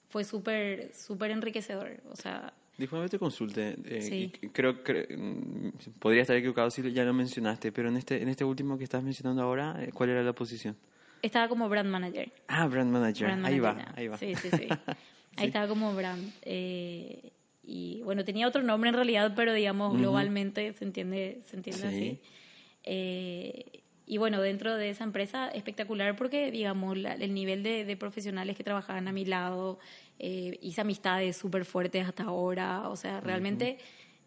[0.09, 2.01] fue súper, súper enriquecedor.
[2.11, 3.77] O sea, Disculpe te consulte.
[3.87, 8.29] Eh, creo que mm, podría estar equivocado si ya lo mencionaste, pero en este, en
[8.29, 10.77] este último que estás mencionando ahora, eh, ¿cuál era la posición?
[11.23, 12.31] Estaba como brand manager.
[12.49, 13.31] Ah, brand manager.
[13.45, 14.19] ahí va, ahí va.
[14.19, 14.69] Sí, sí, sí.
[15.39, 16.33] Ahí estaba como brand.
[16.43, 17.31] Eh,
[17.63, 22.21] y bueno, tenía otro nombre en realidad, pero digamos globalmente se entiende, se entiende así.
[24.07, 28.65] y bueno, dentro de esa empresa espectacular porque digamos el nivel de, de profesionales que
[28.65, 29.79] trabajaban a mi lado,
[30.19, 33.79] eh, hice amistades súper fuertes hasta ahora, o sea, realmente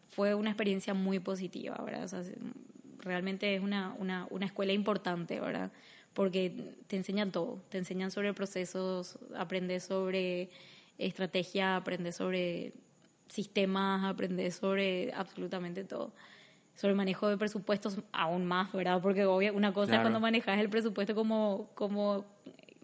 [0.10, 2.04] fue una experiencia muy positiva, ¿verdad?
[2.04, 2.24] O sea,
[3.00, 5.72] realmente es una, una, una escuela importante, ¿verdad?
[6.14, 10.50] Porque te enseñan todo, te enseñan sobre procesos, aprendes sobre
[10.98, 12.74] estrategia, aprendes sobre
[13.28, 16.12] sistemas, aprendes sobre absolutamente todo.
[16.76, 19.02] Sobre manejo de presupuestos aún más, ¿verdad?
[19.02, 22.26] Porque obvio, una cosa es cuando manejas el presupuesto como, como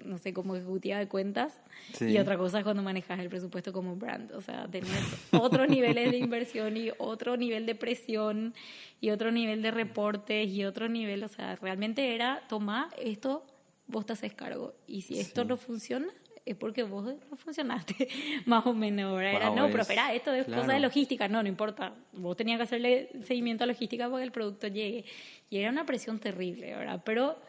[0.05, 1.59] no sé, como ejecutiva de cuentas
[1.93, 2.05] Sí.
[2.05, 4.31] y otra cosa es cuando manejas el presupuesto como brand.
[4.33, 4.89] O sea, tenés
[5.31, 8.53] otros niveles de inversión y otro nivel de presión
[9.01, 13.45] y otro nivel de reportes y otro nivel, o sea, realmente era, toma esto,
[13.87, 14.73] vos te haces cargo.
[14.87, 15.47] Y si esto Sí.
[15.47, 16.07] no funciona,
[16.45, 18.07] es porque vos no funcionaste,
[18.45, 19.19] más o menos.
[19.19, 20.79] Era, Wow, no, es- pero espera, esto es cosa de claro.
[20.81, 21.27] logística.
[21.27, 21.93] No, no importa.
[22.13, 25.05] Vos tenías que hacerle seguimiento a logística para que el producto llegue.
[25.49, 27.01] Y era una presión terrible, ¿verdad?
[27.03, 27.39] Pero,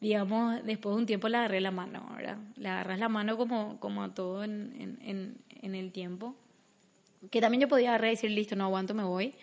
[0.00, 2.38] digamos, después de un tiempo le agarré la mano, ¿verdad?
[2.56, 6.34] Le agarras la mano como, como a todo en, en, en, el tiempo.
[7.30, 9.34] Que también yo podía agarrar y decir, listo, no aguanto, me voy.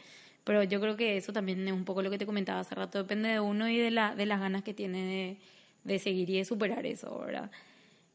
[0.44, 2.98] Pero yo creo que eso también es un poco lo que te comentaba hace rato.
[2.98, 5.38] Depende de uno y de, la, de las ganas que tiene de,
[5.84, 7.52] de seguir y de superar eso, ¿verdad?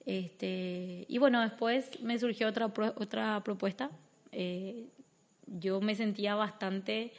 [0.04, 3.90] Este, y bueno, después me surgió otra, otra propuesta.
[4.32, 4.86] Eh,
[5.46, 7.12] yo me sentía bastante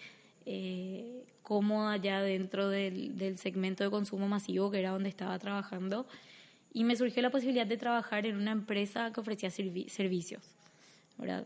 [0.45, 6.05] eh, cómoda ya dentro del, del segmento de consumo masivo, que era donde estaba trabajando,
[6.73, 10.41] y me surgió la posibilidad de trabajar en una empresa que ofrecía servi- servicios.
[11.17, 11.45] ¿verdad?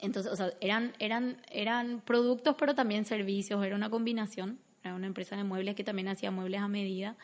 [0.00, 4.58] Entonces, eran, eran, eran productos, pero también servicios, era una combinación.
[4.84, 7.16] Era una empresa de muebles que también hacía muebles a medida.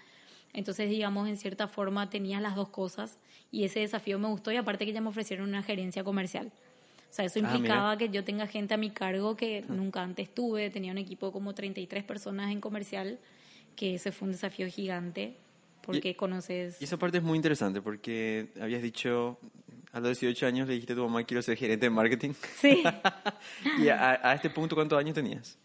[0.52, 3.18] Entonces, digamos, en cierta forma tenía las dos cosas
[3.50, 6.52] y ese desafío me gustó y aparte que ya me ofrecieron una gerencia comercial.
[7.14, 10.34] O sea, eso Ah, implicaba que yo tenga gente a mi cargo que nunca antes
[10.34, 10.68] tuve.
[10.70, 13.20] Tenía un equipo de como 33 personas en comercial,
[13.76, 15.36] que ese fue un desafío gigante
[15.82, 16.80] porque conoces...
[16.80, 19.38] Y esa parte es muy interesante porque habías dicho,
[19.92, 22.32] a los 18 años le dijiste a tu mamá quiero ser gerente de marketing.
[22.60, 22.82] Sí,
[23.78, 25.56] y a, a este punto, ¿cuántos años tenías?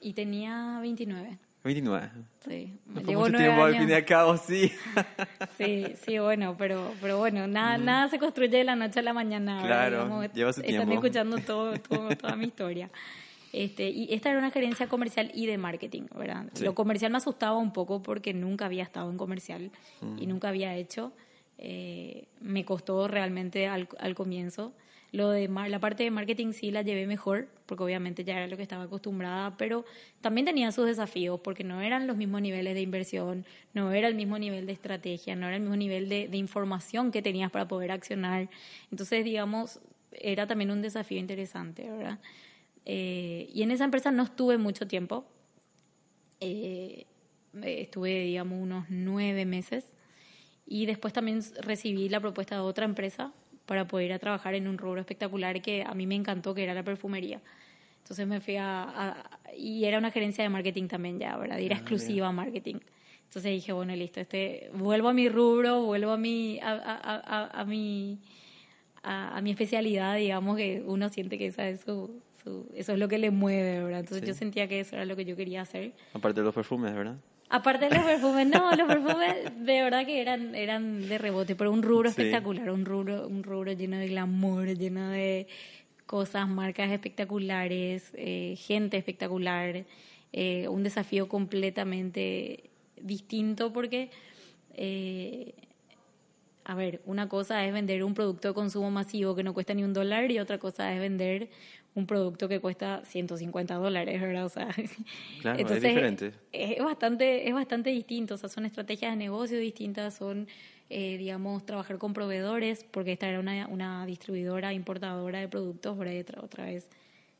[0.00, 1.36] y tenía 29.
[1.66, 2.10] 29.
[2.46, 3.80] Sí, No fue mucho tiempo al años.
[3.82, 4.72] fin y al cabo, sí.
[5.58, 9.12] Sí, sí, bueno, pero, pero bueno, nada, nada se construye de la noche a la
[9.12, 9.60] mañana.
[9.62, 10.94] Claro, Digamos, lleva su Están tiempo.
[10.94, 12.90] escuchando todo, todo- toda mi historia.
[13.52, 16.44] Este, y esta era una gerencia comercial y de marketing, ¿verdad?
[16.54, 16.64] Sí.
[16.64, 19.70] Lo comercial me asustaba un poco porque nunca había estado en comercial
[20.02, 20.18] Mm.
[20.22, 21.12] y nunca había hecho.
[21.58, 24.74] Eh, me costó realmente al, al comienzo.
[25.12, 28.56] Lo de la parte de marketing sí la llevé mejor, porque obviamente ya era lo
[28.56, 29.84] que estaba acostumbrada, pero
[30.20, 34.14] también tenía sus desafíos, porque no eran los mismos niveles de inversión, no era el
[34.14, 37.68] mismo nivel de estrategia, no era el mismo nivel de, de información que tenías para
[37.68, 38.48] poder accionar.
[38.90, 39.80] Entonces, digamos,
[40.12, 42.18] era también un desafío interesante, ¿verdad?
[42.84, 45.26] Eh, y en esa empresa no estuve mucho tiempo.
[46.40, 47.06] Eh,
[47.62, 49.92] estuve, digamos, unos nueve meses.
[50.66, 53.32] Y después también recibí la propuesta de otra empresa
[53.66, 56.62] para poder ir a trabajar en un rubro espectacular que a mí me encantó, que
[56.62, 57.40] era la perfumería.
[57.98, 58.82] Entonces me fui a...
[58.84, 61.58] a- y era una gerencia de marketing también ya, ¿verdad?
[61.58, 62.76] Y era exclusiva marketing.
[63.24, 66.60] Entonces dije, bueno, listo, este, vuelvo a mi rubro, vuelvo a mi...
[66.60, 68.18] a, a, a, mi
[69.02, 72.98] a, a mi especialidad, digamos que uno siente que esa es su, su- eso es
[72.98, 74.00] lo que le mueve, ¿verdad?
[74.00, 74.26] Entonces Sí.
[74.28, 75.92] yo sentía que eso era lo que yo quería hacer.
[76.12, 77.16] Aparte de los perfumes, ¿verdad?
[77.48, 81.70] Aparte de los perfumes, no, los perfumes de verdad que eran, eran de rebote, pero
[81.70, 82.20] un rubro Sí.
[82.20, 85.46] espectacular, un rubro, un rubro lleno de glamour, lleno de
[86.06, 89.84] cosas, marcas espectaculares, eh, gente espectacular,
[90.32, 92.64] eh, un desafío completamente
[93.00, 94.10] distinto porque,
[94.74, 95.54] eh,
[96.64, 99.84] a ver, una cosa es vender un producto de consumo masivo que no cuesta ni
[99.84, 101.48] un dólar y otra cosa es vender
[101.96, 104.44] un producto que cuesta 150 dólares, ¿verdad?
[104.44, 104.68] O sea,
[105.40, 106.32] Claro, es diferente.
[106.52, 110.46] es bastante, es bastante distinto, o sea, son estrategias de negocio distintas, son,
[110.90, 116.12] eh, digamos, trabajar con proveedores, porque esta era una, una distribuidora, importadora de productos, otra,
[116.42, 116.88] otra vez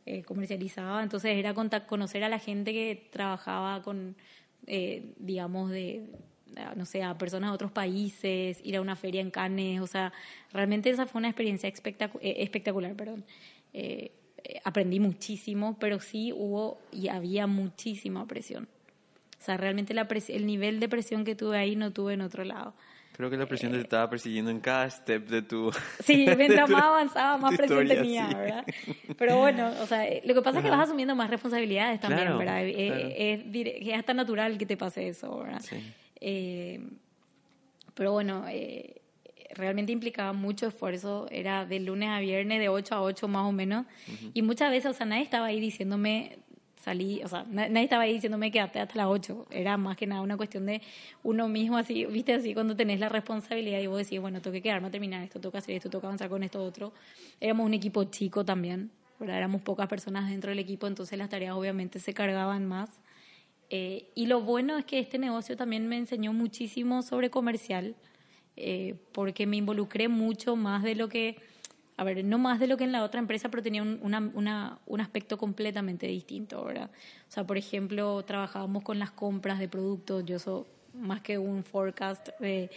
[0.07, 1.53] eh, comercializaba, entonces era
[1.87, 4.17] conocer a la gente que trabajaba con,
[4.67, 6.07] eh, digamos, de,
[6.77, 10.13] no sé, a personas de otros países, ir a una feria en Cannes, o sea,
[10.53, 13.25] realmente esa fue una experiencia espectacu- eh, espectacular, perdón.
[14.49, 18.69] Eh, eh, aprendí muchísimo, pero sí hubo y había muchísima presión.
[19.41, 22.21] O sea, realmente la pres- el nivel de presión que tuve ahí no tuve en
[22.21, 22.75] otro lado.
[23.13, 25.71] Creo que la presión te estaba persiguiendo en cada step de tu...
[26.05, 28.35] Sí, mientras tu- más avanzaba, más presión tenía, sí.
[28.35, 28.67] ¿verdad?
[29.17, 32.23] Pero bueno, o sea, eh, lo que pasa es que vas asumiendo más responsabilidades también,
[32.25, 32.65] Claro, ¿verdad?
[32.67, 33.09] Eh, claro.
[33.17, 35.61] Es, dire- es hasta natural que te pase eso, ¿verdad?
[35.63, 35.77] Sí.
[36.21, 36.81] Eh,
[37.95, 39.01] pero bueno, eh,
[39.55, 43.53] realmente implicaba mucho esfuerzo, era de lunes a viernes, de 8 a 8 más o
[43.53, 43.87] menos,
[44.35, 46.39] y muchas veces, o sea, nadie estaba ahí diciéndome,
[46.81, 50.07] salí, o sea, na- nadie estaba ahí diciéndome quédate hasta las 8, era más que
[50.07, 50.81] nada una cuestión de
[51.25, 54.63] uno mismo, así, viste, así cuando tenés la responsabilidad y vos decís, bueno, tengo que
[54.63, 56.93] quedarme a terminar esto, tengo que hacer esto, tengo que avanzar con esto otro.
[57.41, 59.39] Éramos un equipo chico también, ¿verdad?
[59.39, 63.01] éramos pocas personas dentro del equipo, entonces las tareas obviamente se cargaban más.
[63.69, 67.97] Eh, y lo bueno es que este negocio también me enseñó muchísimo sobre comercial,
[68.57, 71.37] eh, porque me involucré mucho más de lo que,
[71.97, 74.31] a ver, no más de lo que en la otra empresa, pero tenía un, una-
[74.35, 76.91] una- un aspecto completamente distinto, ¿verdad?
[77.29, 80.65] O sea, por ejemplo, trabajábamos con las compras de productos, yo soy
[80.95, 82.71] más que un forecast de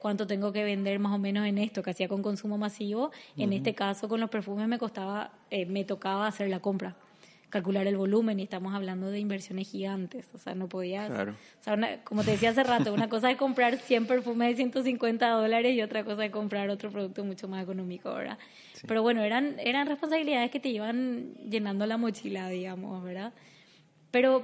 [0.00, 3.10] cuánto tengo que vender más o menos en esto, que hacía con consumo masivo.
[3.36, 6.94] En este caso, con los perfumes me costaba, eh, me tocaba hacer la compra
[7.54, 11.32] calcular el volumen y estamos hablando de inversiones gigantes, o sea, no podías, Claro.
[11.60, 14.56] o sea, una- como te decía hace rato, una cosa es comprar 100 perfumes de
[14.56, 18.38] 150 dólares y otra cosa es comprar otro producto mucho más económico, ¿verdad?
[18.88, 23.32] Pero bueno, eran, eran responsabilidades que te iban llenando la mochila, digamos, ¿verdad?
[24.10, 24.42] Pero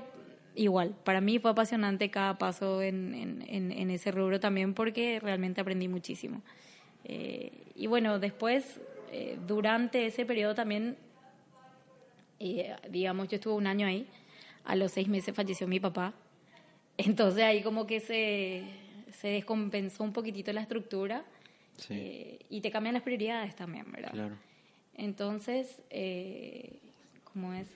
[0.54, 5.18] igual, para mí fue apasionante cada paso en, en, en- en ese rubro también porque
[5.18, 6.42] realmente aprendí muchísimo.
[7.04, 10.96] Eh, y bueno, después, eh, durante ese periodo también,
[12.40, 14.06] eh, digamos, yo estuve un año ahí,
[14.64, 16.12] a los seis meses falleció mi papá,
[16.96, 18.64] entonces ahí como que se,
[19.12, 21.24] se descompensó un poquitito la estructura
[21.76, 21.94] Sí.
[21.94, 24.10] eh, y te cambian las prioridades también, ¿verdad?
[24.12, 24.36] Claro.
[24.96, 26.78] Entonces, eh,
[27.24, 27.66] ¿cómo es?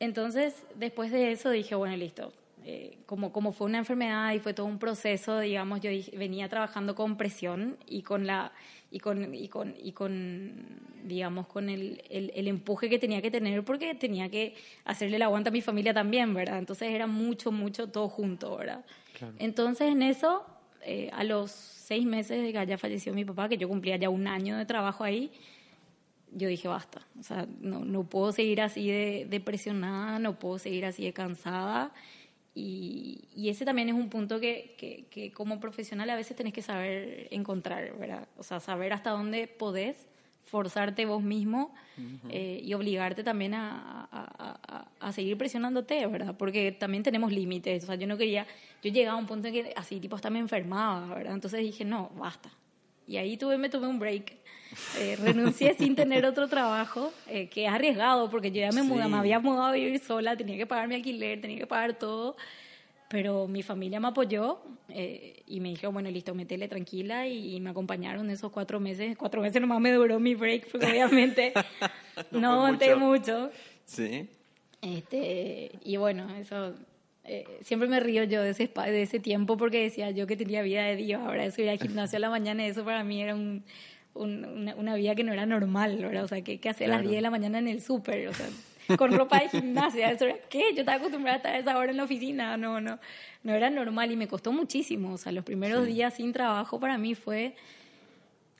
[0.00, 2.32] Entonces, después de eso dije, bueno, listo.
[2.64, 6.48] Eh, como, como fue una enfermedad y fue todo un proceso, digamos, yo dije- venía
[6.48, 8.52] trabajando con presión y con la
[8.90, 10.52] y con y con y con
[11.04, 15.22] digamos con el, el, el empuje que tenía que tener porque tenía que hacerle el
[15.22, 16.58] aguante a mi familia también, ¿verdad?
[16.58, 18.84] Entonces era mucho, mucho todo junto, ¿verdad?
[19.38, 20.46] Entonces en eso,
[20.82, 24.10] eh, a los seis meses de que haya fallecido mi papá, que yo cumplía ya
[24.10, 25.30] un año de trabajo ahí,
[26.32, 30.58] yo dije, basta, o sea, no, no puedo seguir así de, de presionada, no puedo
[30.58, 31.92] seguir así de cansada.
[32.60, 36.52] Y, y ese también es un punto que, que, que como profesional a veces tenés
[36.52, 38.26] que saber encontrar, ¿verdad?
[38.36, 40.06] O sea, saber hasta dónde podés
[40.44, 41.72] forzarte vos mismo
[42.30, 46.34] eh, y obligarte también a- a- a seguir presionándote, ¿verdad?
[46.36, 47.84] Porque también tenemos límites.
[47.84, 48.46] O sea, yo no quería,
[48.82, 51.34] yo llegaba a un punto en que así, tipo, hasta me enfermaba, ¿verdad?
[51.34, 52.50] Entonces dije, no, basta.
[53.08, 54.34] Y ahí tuve, me tomé un break.
[54.98, 58.88] Eh, renuncié sin tener otro trabajo, eh, que es arriesgado, porque yo ya me, Sí.
[58.88, 62.36] me había mudado a vivir sola, tenía que pagar mi alquiler, tenía que pagar todo.
[63.08, 67.60] Pero mi familia me apoyó eh, y me dijo, bueno, listo, métele tranquila y, y
[67.60, 69.16] me acompañaron esos cuatro meses.
[69.16, 71.54] Cuatro meses nomás me duró mi break, porque obviamente
[72.30, 73.40] no, fue aguanté mucho.
[73.48, 73.50] mucho.
[73.86, 74.28] Sí.
[74.82, 76.74] Este, y bueno, eso
[77.28, 80.62] eh, siempre me río yo de ese, de ese tiempo porque decía yo que tenía
[80.62, 81.20] vida de Dios.
[81.22, 83.62] Ahora eso ir al gimnasio a la mañana, eso para mí era un,
[84.14, 86.24] un- una, una vida que no era normal, ¿verdad?
[86.24, 87.08] O sea, que, que hacer a las Claro.
[87.10, 88.46] 10 de la mañana en el súper, o sea,
[88.96, 90.10] con ropa de gimnasia.
[90.10, 90.72] Eso era, ¿qué?
[90.74, 92.56] Yo estaba acostumbrada a estar a esa hora en la oficina.
[92.56, 92.98] No, no,
[93.44, 95.12] no era normal y me costó muchísimo.
[95.12, 97.54] O sea, los primeros días sin trabajo para mí fue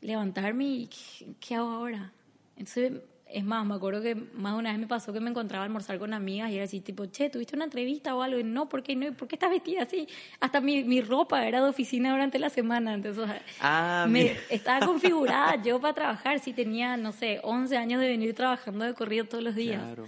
[0.00, 2.12] levantarme y ¿qué, qué hago ahora?
[2.56, 2.92] Entonces,
[3.30, 5.66] es más, me acuerdo que más de una vez me pasó que me encontraba a
[5.66, 8.38] almorzar con amigas y era así, tipo, che, ¿tuviste una entrevista o algo?
[8.38, 9.12] Y no, ¿por qué no?
[9.12, 10.08] ¿Por qué estás vestida así?
[10.40, 13.26] Hasta mi, mi ropa era de oficina durante la semana, entonces,
[13.60, 14.34] Ah, me, mira.
[14.50, 18.94] estaba configurada yo para trabajar, si tenía, no sé, 11 años de venir trabajando de
[18.94, 19.82] corrido todos los días.
[19.84, 20.06] Claro.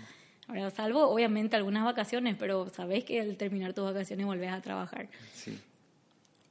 [0.48, 5.08] Ahora, salvo obviamente algunas vacaciones, pero sabes que al terminar tus vacaciones volvés a trabajar.
[5.32, 5.58] Sí.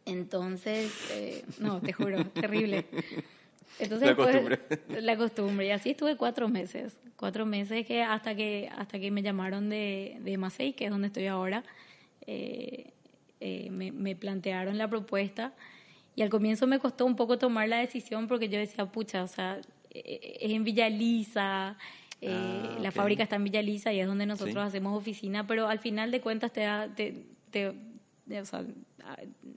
[0.05, 2.85] Entonces, eh, no, te juro, terrible.
[3.79, 4.59] Entonces, La después- costumbre.
[5.01, 5.67] la costumbre.
[5.67, 6.97] Y así estuve cuatro meses.
[7.15, 11.07] Cuatro meses que hasta que hasta que me llamaron de, de Masei, que es donde
[11.07, 11.63] estoy ahora,
[12.27, 12.91] eh,
[13.39, 15.53] eh, me, me plantearon la propuesta.
[16.15, 19.27] Y al comienzo me costó un poco tomar la decisión porque yo decía, pucha, o
[19.27, 19.59] sea,
[19.91, 21.77] eh, es en Villa Lisa,
[22.21, 24.59] eh, Ah, la fábrica está en Villa Lisa y es donde nosotros Sí.
[24.67, 27.73] hacemos oficina, pero al final de cuentas te, da- te, te-
[28.37, 28.63] o sea,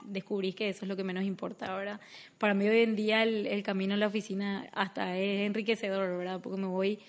[0.05, 1.99] descubrís que eso es lo que menos importa, ¿verdad?
[2.37, 6.39] Para mí hoy en día el, el camino a la oficina hasta es enriquecedor, ¿verdad?
[6.41, 6.99] Porque me voy,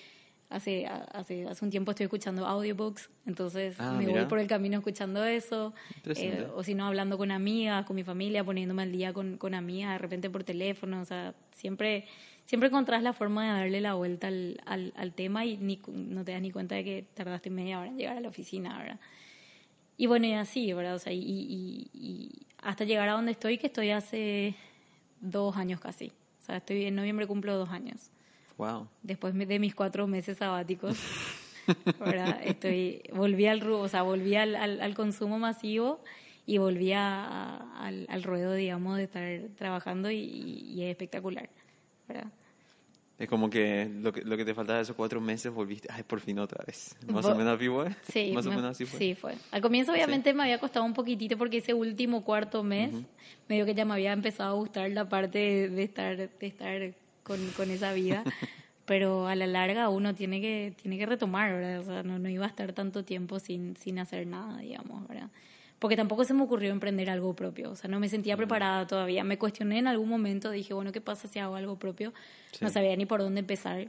[0.51, 4.29] hace, hace, hace un tiempo estoy escuchando audiobooks, entonces Ah, me voy mira.
[4.29, 5.73] por el camino escuchando eso,
[6.05, 9.55] eh, o si no hablando con amigas, con mi familia, poniéndome al día con, con
[9.55, 12.05] amigas, de repente por teléfono, o sea, siempre,
[12.45, 16.25] siempre encontrás la forma de darle la vuelta al, al, al tema y ni, no
[16.25, 19.01] te das ni cuenta de que tardaste media hora en llegar a la oficina, ¿verdad?
[19.97, 20.95] Y bueno, y así, ¿verdad?
[20.95, 22.31] O sea, y, y- y
[22.63, 24.55] hasta llegar a donde estoy, que estoy hace
[25.21, 26.09] dos años casi.
[26.41, 28.11] O sea, estoy en noviembre cumplo dos años.
[28.59, 28.89] Wow.
[29.03, 30.97] Después de mis cuatro meses sabáticos,
[31.99, 32.41] ¿verdad?
[32.45, 36.01] Estoy, volví al o sea, volví al, al, al consumo masivo
[36.47, 41.49] y volví a- a- al, al ruedo, digamos, de estar trabajando y, y es espectacular,
[42.09, 42.31] ¿verdad?
[43.17, 46.19] Es como que lo que, lo que te faltaba esos cuatro meses volviste, ay, por
[46.21, 46.97] fin otra vez.
[47.07, 47.91] Más o menos así fue.
[48.13, 48.99] Sí, Más o me- menos así fue.
[48.99, 49.35] Sí, fue.
[49.53, 52.93] Al comienzo obviamente me había costado un poquitito porque ese último cuarto mes,
[53.49, 56.93] medio que ya me había empezado a gustar la parte de, de estar, de estar
[57.23, 58.25] con, con esa vida.
[58.87, 61.79] Pero a la larga uno tiene que, tiene que retomar, ¿verdad?
[61.81, 65.31] O sea, no, no iba a estar tanto tiempo sin, sin hacer nada, digamos, ¿verdad?
[65.85, 67.73] Porque tampoco se me ocurrió emprender algo propio.
[67.73, 69.23] O sea, no me sentía preparada todavía.
[69.23, 72.15] Me cuestioné en algún momento, dije, bueno, ¿qué pasa si hago algo propio?
[72.63, 72.73] No Sí.
[72.73, 73.89] sabía ni por dónde empezar.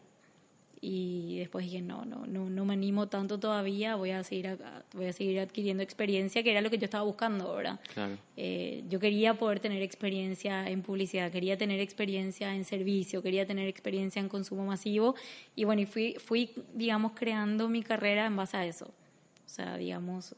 [0.81, 4.57] y después dije, no, no, no, no me animo tanto todavía, voy a seguir,
[4.93, 7.79] voy a seguir adquiriendo experiencia, que era lo que yo estaba buscando, ¿verdad?
[7.93, 8.17] Claro.
[8.37, 13.67] Eh, yo quería poder tener experiencia en publicidad, quería tener experiencia en servicio, quería tener
[13.69, 15.15] experiencia en consumo masivo
[15.55, 18.85] y bueno, y fui, fui, digamos, creando mi carrera en base a eso.
[18.87, 20.35] O sea, digamos,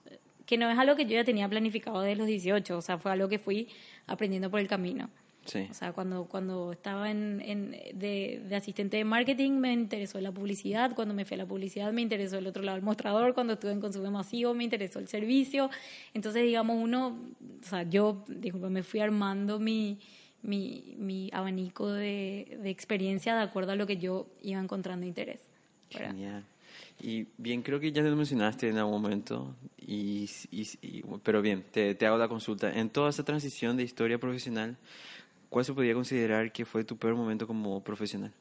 [0.48, 3.12] que no es algo que yo ya tenía planificado desde los 18, o sea, fue
[3.12, 3.68] algo que fui
[4.08, 5.10] aprendiendo por el camino.
[5.48, 10.32] O sea, cuando, cuando estaba en, en de, de, asistente de marketing me interesó la
[10.32, 13.54] publicidad, cuando me fui a la publicidad me interesó el otro lado del mostrador, cuando
[13.54, 15.70] estuve en consumo masivo me interesó el servicio.
[16.14, 17.18] Entonces, digamos, uno,
[17.62, 20.00] o sea, yo, disculpa, me fui armando mi,
[20.42, 25.48] mi, mi abanico de, de, experiencia de acuerdo a lo que yo iba encontrando interés.
[25.90, 26.44] Genial.
[27.02, 31.96] Y bien, creo que ya lo mencionaste en algún momento, y, y, pero bien, te,
[31.96, 32.74] te hago la consulta.
[32.74, 34.78] En toda esa transición de historia profesional,
[35.50, 38.34] ¿Cuál se podría considerar que fue tu peor momento como profesional?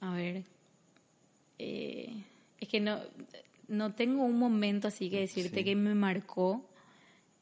[0.00, 0.42] A ver,
[1.58, 2.12] eh,
[2.60, 2.98] es que no,
[3.68, 6.64] no tengo un momento así que decirte que me marcó.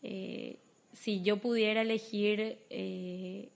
[0.02, 0.58] Eh,
[0.92, 3.48] si yo pudiera elegir, eh,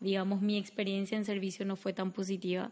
[0.00, 2.70] digamos, mi experiencia en servicio no fue tan positiva.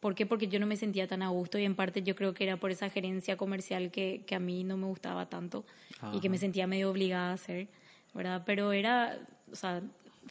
[0.00, 0.26] ¿Por qué?
[0.26, 2.58] Porque yo no me sentía tan a gusto y en parte yo creo que era
[2.58, 5.64] por esa gerencia comercial que, que a mí no me gustaba tanto
[6.12, 7.68] y que me sentía medio obligada a hacer,
[8.12, 8.42] ¿verdad?
[8.44, 9.18] Pero era,
[9.50, 9.82] o sea,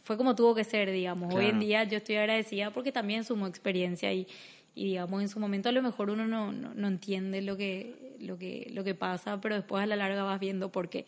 [0.04, 1.34] fue como tuvo que ser, digamos.
[1.34, 4.28] Hoy en día yo estoy agradecida porque también sumó experiencia y,
[4.76, 8.38] y digamos, en su momento a lo mejor uno no, no, entiende lo que, lo,
[8.38, 11.06] que, lo que pasa, pero después a la larga vas viendo por qué.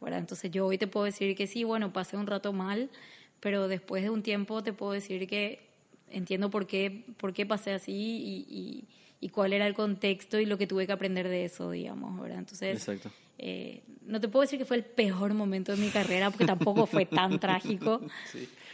[0.00, 0.18] ¿verdad?
[0.18, 2.90] Entonces yo hoy te puedo decir que sí, bueno, pasé un rato mal,
[3.38, 5.71] pero después de un tiempo te puedo decir que
[6.12, 8.86] entiendo por qué, por qué pasé así y,
[9.20, 12.38] y, cuál era el contexto y lo que tuve que aprender de eso, digamos, ¿verdad?
[12.38, 13.10] Entonces, Exacto.
[13.44, 16.86] Eh, no te puedo decir que fue el peor momento de mi carrera, porque tampoco
[16.86, 18.00] fue tan trágico.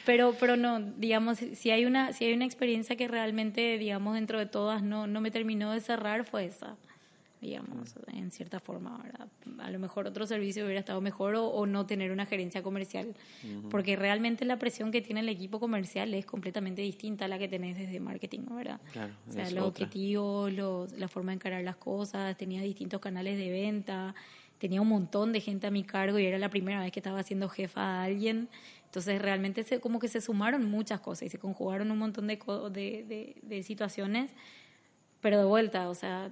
[0.05, 4.39] Pero, pero no, digamos, si hay, una, si hay una experiencia que realmente, digamos, dentro
[4.39, 6.77] de todas no, no me terminó de cerrar, fue esa,
[7.41, 8.99] digamos, en cierta forma.
[9.03, 9.29] ¿verdad?
[9.59, 13.15] A lo mejor otro servicio hubiera estado mejor o, no tener una gerencia comercial,
[13.71, 17.49] porque realmente la presión que tiene el equipo comercial es completamente distinta a la que
[17.49, 18.81] tenés desde marketing, ¿verdad?
[18.93, 23.37] Claro, o sea, los objetivos, los, la forma de encarar las cosas, tenía distintos canales
[23.37, 24.15] de venta
[24.59, 27.23] tenía un montón de gente a mi cargo y era la primera vez que estaba
[27.23, 28.49] siendo jefa a alguien.
[28.85, 32.37] Entonces realmente se, como que se sumaron muchas cosas y se conjugaron un montón de,
[32.37, 34.31] de, de, situaciones,
[35.21, 36.31] pero de vuelta, o sea,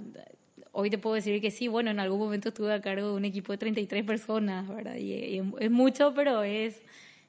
[0.78, 3.24] hoy te puedo decir que sí, bueno, en algún momento estuve a cargo de un
[3.24, 4.96] equipo de 33 personas, ¿verdad?
[4.96, 6.82] Y, es mucho, pero es,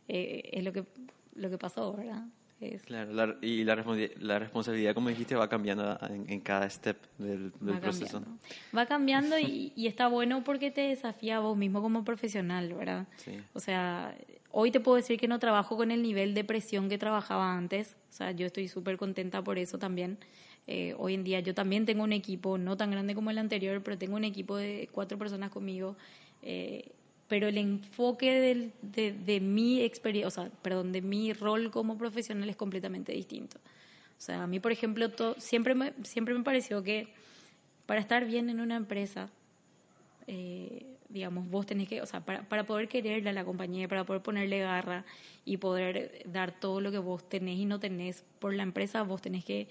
[0.09, 0.83] eh, es lo, que,
[1.35, 2.25] lo que pasó, ¿verdad?
[2.85, 3.75] Claro, y la,
[4.19, 8.21] la, responsabilidad, como dijiste, va cambiando en, cada step del, proceso.
[8.75, 13.05] Va cambiando y, está bueno porque te desafía a vos mismo como profesional, ¿verdad?
[13.53, 14.17] O sea,
[14.51, 17.95] hoy te puedo decir que no trabajo con el nivel de presión que trabajaba antes.
[18.09, 20.17] O sea, yo estoy súper contenta por eso también.
[20.67, 23.81] Eh, hoy en día yo también tengo un equipo, no tan grande como el anterior,
[23.81, 25.95] pero tengo un equipo de cuatro personas conmigo.
[26.43, 26.91] Eh,
[27.29, 32.49] pero el enfoque de, de, mi experiencia, o sea, perdón, de mi rol como profesional
[32.49, 33.57] es completamente distinto.
[33.57, 37.07] O sea, a mí, por ejemplo, siempre, me, siempre me pareció que
[37.85, 39.29] para estar bien en una empresa,
[40.25, 44.05] eh, digamos, vos tenés que, o sea, para, para poder quererle a la compañía, para
[44.05, 45.05] poder ponerle garra
[45.43, 49.21] y poder dar todo lo que vos tenés y no tenés por la empresa, vos
[49.21, 49.67] tenés que,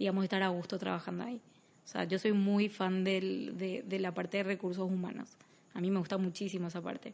[0.00, 1.40] digamos, estar a gusto trabajando ahí.
[1.84, 5.28] O sea, yo soy muy fan del, de, de la parte de recursos humanos.
[5.74, 7.12] A mí me gusta muchísimo esa parte.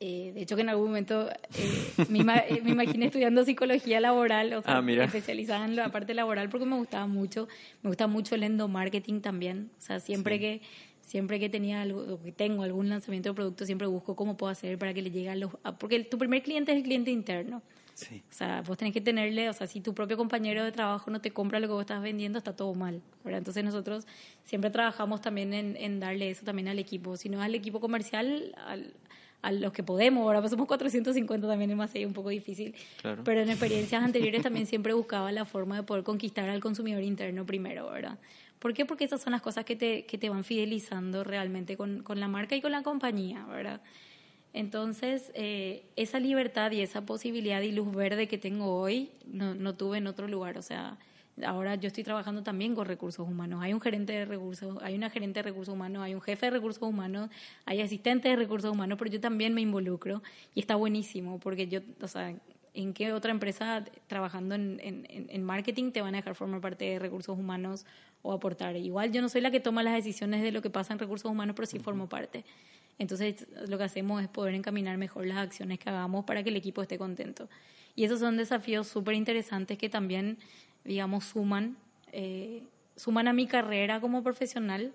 [0.00, 4.52] Eh, de hecho, que en algún momento eh, me, eh, me, imaginé estudiando psicología laboral,
[4.54, 7.46] o sea, ah, especializada en la parte laboral, porque me gustaba mucho.
[7.82, 9.70] Me gusta mucho el endomarketing también.
[9.78, 10.60] O sea, siempre que
[11.00, 14.76] siempre que tenía algo, que tengo algún lanzamiento de producto, siempre busco cómo puedo hacer
[14.76, 15.52] para que le llegue a los...
[15.78, 17.62] porque tu primer cliente es el cliente interno.
[17.96, 18.22] Sí.
[18.30, 21.22] O sea, vos tenés que tenerle, o sea, si tu propio compañero de trabajo no
[21.22, 23.00] te compra lo que vos estás vendiendo, está todo mal.
[23.24, 23.38] ¿verdad?
[23.38, 24.06] Entonces nosotros
[24.44, 28.54] siempre trabajamos también en, en darle eso también al equipo, si no al equipo comercial,
[28.66, 28.92] al,
[29.40, 32.74] a los que podemos, ahora pues somos 450 también es más un poco difícil.
[33.00, 33.22] Claro.
[33.24, 37.46] Pero en experiencias anteriores también siempre buscaba la forma de poder conquistar al consumidor interno
[37.46, 38.18] primero, ¿verdad?
[38.58, 38.84] ¿Por qué?
[38.84, 42.28] Porque esas son las cosas que te, que te van fidelizando realmente con, con la
[42.28, 43.80] marca y con la compañía, ¿verdad?
[44.56, 49.74] Entonces, eh, esa libertad y esa posibilidad y luz verde que tengo hoy, no, no
[49.74, 50.56] tuve en otro lugar.
[50.56, 50.96] O sea,
[51.44, 53.60] ahora yo estoy trabajando también con recursos humanos.
[53.62, 56.50] Hay un gerente de recursos, hay una gerente de recursos humanos, hay un jefe de
[56.52, 57.28] recursos humanos,
[57.66, 60.22] hay asistentes de recursos humanos, pero yo también me involucro
[60.54, 62.34] y está buenísimo porque yo, o sea,
[62.72, 66.86] ¿en qué otra empresa trabajando en, en, en marketing te van a dejar formar parte
[66.86, 67.84] de recursos humanos
[68.22, 68.74] o aportar?
[68.74, 71.30] Igual yo no soy la que toma las decisiones de lo que pasa en recursos
[71.30, 72.42] humanos, pero sí formo parte.
[72.98, 76.56] Entonces, lo que hacemos es poder encaminar mejor las acciones que hagamos para que el
[76.56, 77.48] equipo esté contento.
[77.94, 80.38] Y esos son desafíos súper interesantes que también,
[80.84, 81.76] digamos, suman,
[82.12, 82.62] eh,
[82.96, 84.92] suman a mi carrera como profesional,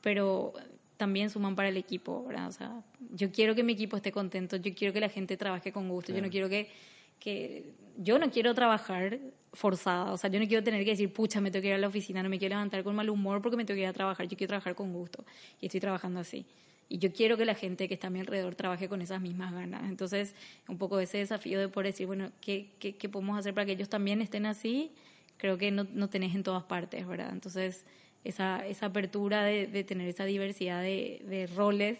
[0.00, 0.54] pero
[0.96, 2.48] también suman para el equipo, ¿verdad?
[2.48, 2.82] O sea,
[3.12, 6.12] yo quiero que mi equipo esté contento, yo quiero que la gente trabaje con gusto,
[6.12, 6.70] yo no quiero que,
[7.18, 9.18] que, yo no quiero trabajar
[9.52, 11.78] forzada, o sea, yo no quiero tener que decir, pucha, me tengo que ir a
[11.78, 13.92] la oficina, no me quiero levantar con mal humor porque me tengo que ir a
[13.92, 15.24] trabajar, yo quiero trabajar con gusto
[15.60, 16.46] y estoy trabajando así.
[16.92, 19.54] Y yo quiero que la gente que está a mi alrededor trabaje con esas mismas
[19.54, 19.88] ganas.
[19.88, 20.34] Entonces,
[20.68, 23.72] un poco ese desafío de poder decir, bueno, ¿qué, qué, qué podemos hacer para que
[23.72, 24.92] ellos también estén así?
[25.38, 27.30] Creo que no, no tenés en todas partes, ¿verdad?
[27.32, 27.86] Entonces,
[28.24, 31.98] esa, esa apertura de, de tener esa diversidad de, de, roles,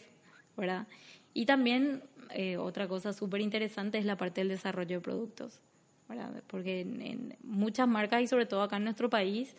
[0.58, 0.86] ¿verdad?
[1.32, 5.62] Y también eh, otra cosa súper interesante es la parte del desarrollo de productos,
[6.06, 6.42] ¿verdad?
[6.48, 9.56] Porque en, en, muchas marcas y sobre todo acá en nuestro país,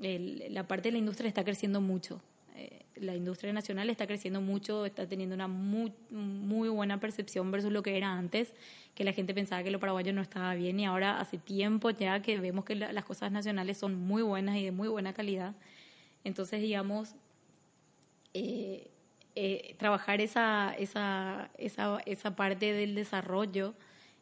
[0.00, 2.22] el, la parte de la industria está creciendo mucho,
[2.54, 7.72] eh, la industria nacional está creciendo mucho, está teniendo una muy, muy buena percepción versus
[7.72, 8.52] lo que era antes,
[8.94, 12.20] que la gente pensaba que lo paraguayo no estaba bien y ahora hace tiempo ya
[12.22, 15.54] que vemos que la, las cosas nacionales son muy buenas y de muy buena calidad.
[16.24, 17.14] Entonces, digamos,
[18.34, 18.90] eh,
[19.34, 23.74] eh, trabajar esa, esa, esa, esa parte del desarrollo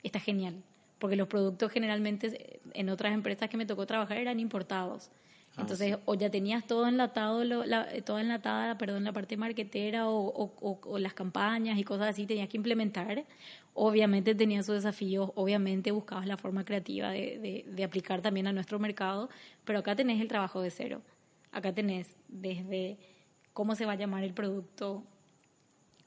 [0.03, 0.63] está genial,
[0.99, 5.11] porque los productos generalmente en otras empresas que me tocó trabajar eran importados.
[5.59, 6.03] Entonces, ah, sí.
[6.05, 10.55] o ya tenías todo enlatado, lo, la, toda enlatada, perdón, la parte marquetera o, o,
[10.61, 13.25] o, o, las campañas y cosas así tenías que implementar.
[13.73, 18.53] Obviamente tenías sus desafíos, obviamente buscabas la forma creativa de, de, de, aplicar también a
[18.53, 19.31] nuestro mercado,
[19.65, 21.01] pero acá tenés el trabajo de cero.
[21.53, 22.99] Acá tenés desde
[23.55, 25.05] cómo se va a llamar el producto,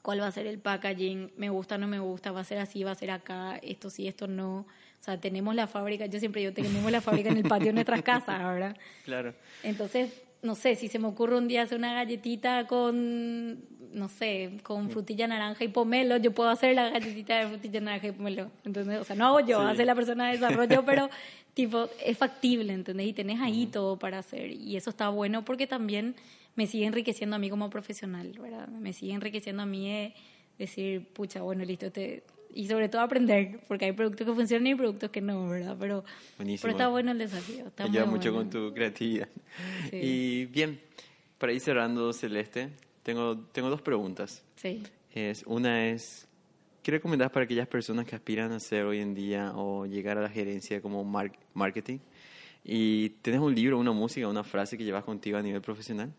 [0.02, 2.84] cuál va a ser el packaging, me gusta, no me gusta, va a ser así,
[2.84, 4.66] va a ser acá, esto sí, esto no.
[5.00, 7.72] O sea, tenemos la fábrica, yo siempre digo, tenemos la fábrica en el patio de
[7.72, 8.76] nuestras casas, ¿verdad?
[9.04, 9.34] Claro.
[9.62, 13.60] Entonces, no sé, si se me ocurre un día hacer una galletita con,
[13.92, 18.08] no sé, con frutilla naranja y pomelo, yo puedo hacer la galletita de frutilla naranja
[18.08, 18.50] y pomelo.
[18.64, 19.66] Entonces, o sea, no hago yo, sí.
[19.72, 21.08] hace la persona de desarrollo, pero
[21.54, 23.06] tipo, es factible, ¿entendés?
[23.08, 23.72] Y tenés ahí uh -huh.
[23.72, 24.50] todo para hacer.
[24.50, 26.14] Y eso está bueno porque también
[26.56, 28.68] me sigue enriqueciendo a mí como profesional, ¿verdad?
[28.68, 30.14] Me sigue enriqueciendo a mí de
[30.58, 32.22] decir, pucha, bueno, listo, te,
[32.54, 35.76] y sobre todo aprender, porque hay productos que funcionan y productos que no, ¿verdad?
[35.78, 36.04] Pero,
[36.36, 37.66] pero está bueno el desafío.
[37.66, 38.50] Está Ayuda mucho bueno.
[38.50, 39.28] con tu creatividad.
[39.90, 39.96] Sí.
[39.96, 40.80] Y bien,
[41.38, 42.70] para ir cerrando, Celeste,
[43.02, 44.44] tengo, tengo dos preguntas.
[44.56, 44.82] Sí.
[45.12, 46.28] Es, una es,
[46.82, 50.22] ¿qué recomendás para aquellas personas que aspiran a hacer hoy en día o llegar a
[50.22, 51.98] la gerencia como mar marketing?
[52.62, 56.12] ¿Y tienes un libro, una música, una frase que llevas contigo a nivel profesional?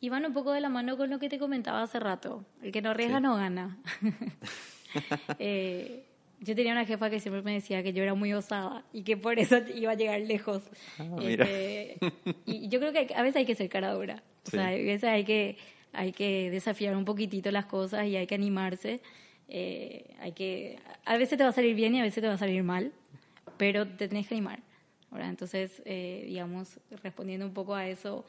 [0.00, 2.44] Y van un poco de la mano con lo que te comentaba hace rato.
[2.62, 3.22] El que no arriesga sí.
[3.22, 3.78] no gana.
[5.38, 6.04] eh,
[6.40, 9.16] yo tenía una jefa que siempre me decía que yo era muy osada y que
[9.16, 10.62] por eso iba a llegar lejos.
[10.98, 11.96] Ah, este,
[12.44, 14.22] y yo creo que a veces hay que ser cara dura.
[14.46, 15.56] O sea, a veces hay que,
[15.92, 19.00] hay que desafiar un poquitito las cosas y hay que animarse.
[19.48, 22.34] Eh, hay que, a veces te va a salir bien y a veces te va
[22.34, 22.92] a salir mal,
[23.56, 24.60] pero te tenés que animar.
[25.10, 25.30] ¿verdad?
[25.30, 28.24] Entonces, eh, digamos, respondiendo un poco a eso,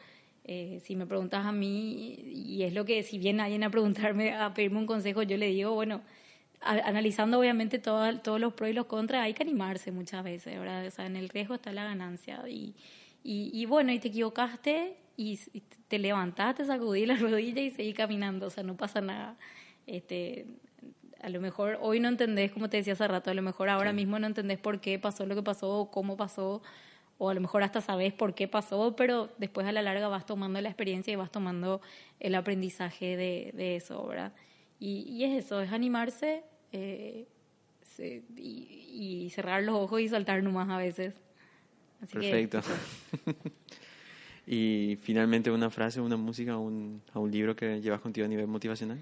[0.46, 4.34] eh, si me preguntas a mí, y es lo que, si viene alguien a preguntarme,
[4.34, 6.02] a pedirme un consejo, yo le digo, bueno,
[6.62, 10.86] analizando obviamente todo, todos los pros y los contras, hay que animarse muchas veces, ¿verdad?
[10.86, 12.44] O sea, en el riesgo está la ganancia.
[12.48, 12.76] Y,
[13.24, 17.94] y, y bueno, y te equivocaste y, y te levantaste, sacudí la rodilla y seguí
[17.94, 19.38] caminando, o sea, no pasa nada.
[19.86, 20.48] Este,
[21.22, 23.92] a lo mejor hoy no entendés, como te decía hace rato, a lo mejor ahora
[23.92, 23.96] sí.
[23.96, 26.62] mismo no entendés por qué pasó lo que pasó, cómo pasó,
[27.18, 30.26] o a lo mejor hasta sabes por qué pasó, pero después a la larga vas
[30.26, 31.82] tomando la experiencia y vas tomando
[32.20, 34.34] el aprendizaje de, de eso, ¿verdad?
[34.80, 37.28] Y, y, es eso, es animarse eh,
[37.82, 41.14] se, y, y, cerrar los ojos y saltar nomás a veces.
[42.02, 42.62] Así Perfecto.
[43.26, 43.36] Que,
[44.92, 48.48] y finalmente una frase, una música, un, a un libro que llevas contigo a nivel
[48.48, 49.02] motivacional.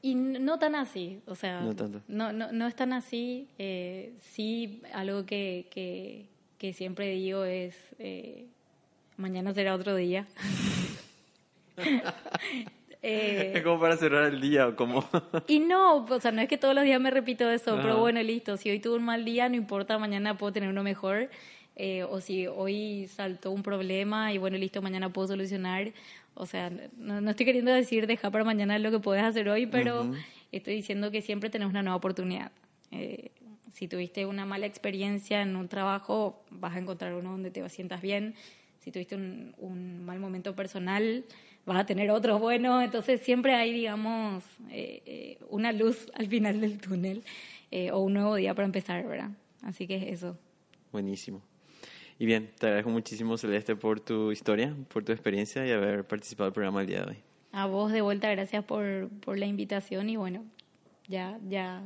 [0.00, 2.02] Y no tan así, o sea, no, tanto.
[2.08, 3.46] no, no, no es tan así.
[3.58, 6.26] Eh, sí, algo que, que,
[6.58, 8.46] que siempre digo es, eh,
[9.16, 10.26] mañana será otro día.
[13.02, 15.04] eh, es como para cerrar el día o como...
[15.48, 17.82] y no, o sea, no es que todos los días me repito eso, Ajá.
[17.82, 20.82] pero bueno, listo, si hoy tuve un mal día, no importa, mañana puedo tener uno
[20.82, 21.28] mejor.
[21.74, 25.92] Eh, o si hoy saltó un problema y bueno, listo, mañana puedo solucionar.
[26.34, 29.66] O sea, no, no estoy queriendo decir dejar para mañana lo que puedes hacer hoy,
[29.66, 30.24] pero uh -huh.
[30.52, 32.52] estoy diciendo que siempre tenés una nueva oportunidad.
[32.90, 33.30] Eh,
[33.72, 38.02] si tuviste una mala experiencia en un trabajo, vas a encontrar uno donde te sientas
[38.02, 38.34] bien.
[38.82, 41.24] Si tuviste un, un mal momento personal,
[41.64, 42.82] vas a tener otros buenos.
[42.82, 47.22] Entonces siempre hay, digamos, eh, eh, una luz al final del túnel
[47.70, 49.30] eh, o un nuevo día para empezar, ¿verdad?
[49.62, 50.36] Así que es eso.
[50.90, 51.40] Buenísimo.
[52.18, 56.46] Y bien, te agradezco muchísimo, Celeste, por tu historia, por tu experiencia y haber participado
[56.50, 57.16] del programa el día de hoy.
[57.52, 60.44] A vos de vuelta, gracias por, por la invitación y bueno,
[61.06, 61.82] ya, ya,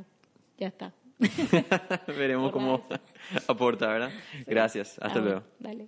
[0.57, 0.93] ya está.
[2.07, 2.83] Veremos cómo
[3.47, 4.11] aporta, ¿verdad?
[4.45, 4.97] Gracias.
[5.01, 5.43] Hasta Ah, luego.
[5.59, 5.87] Dale.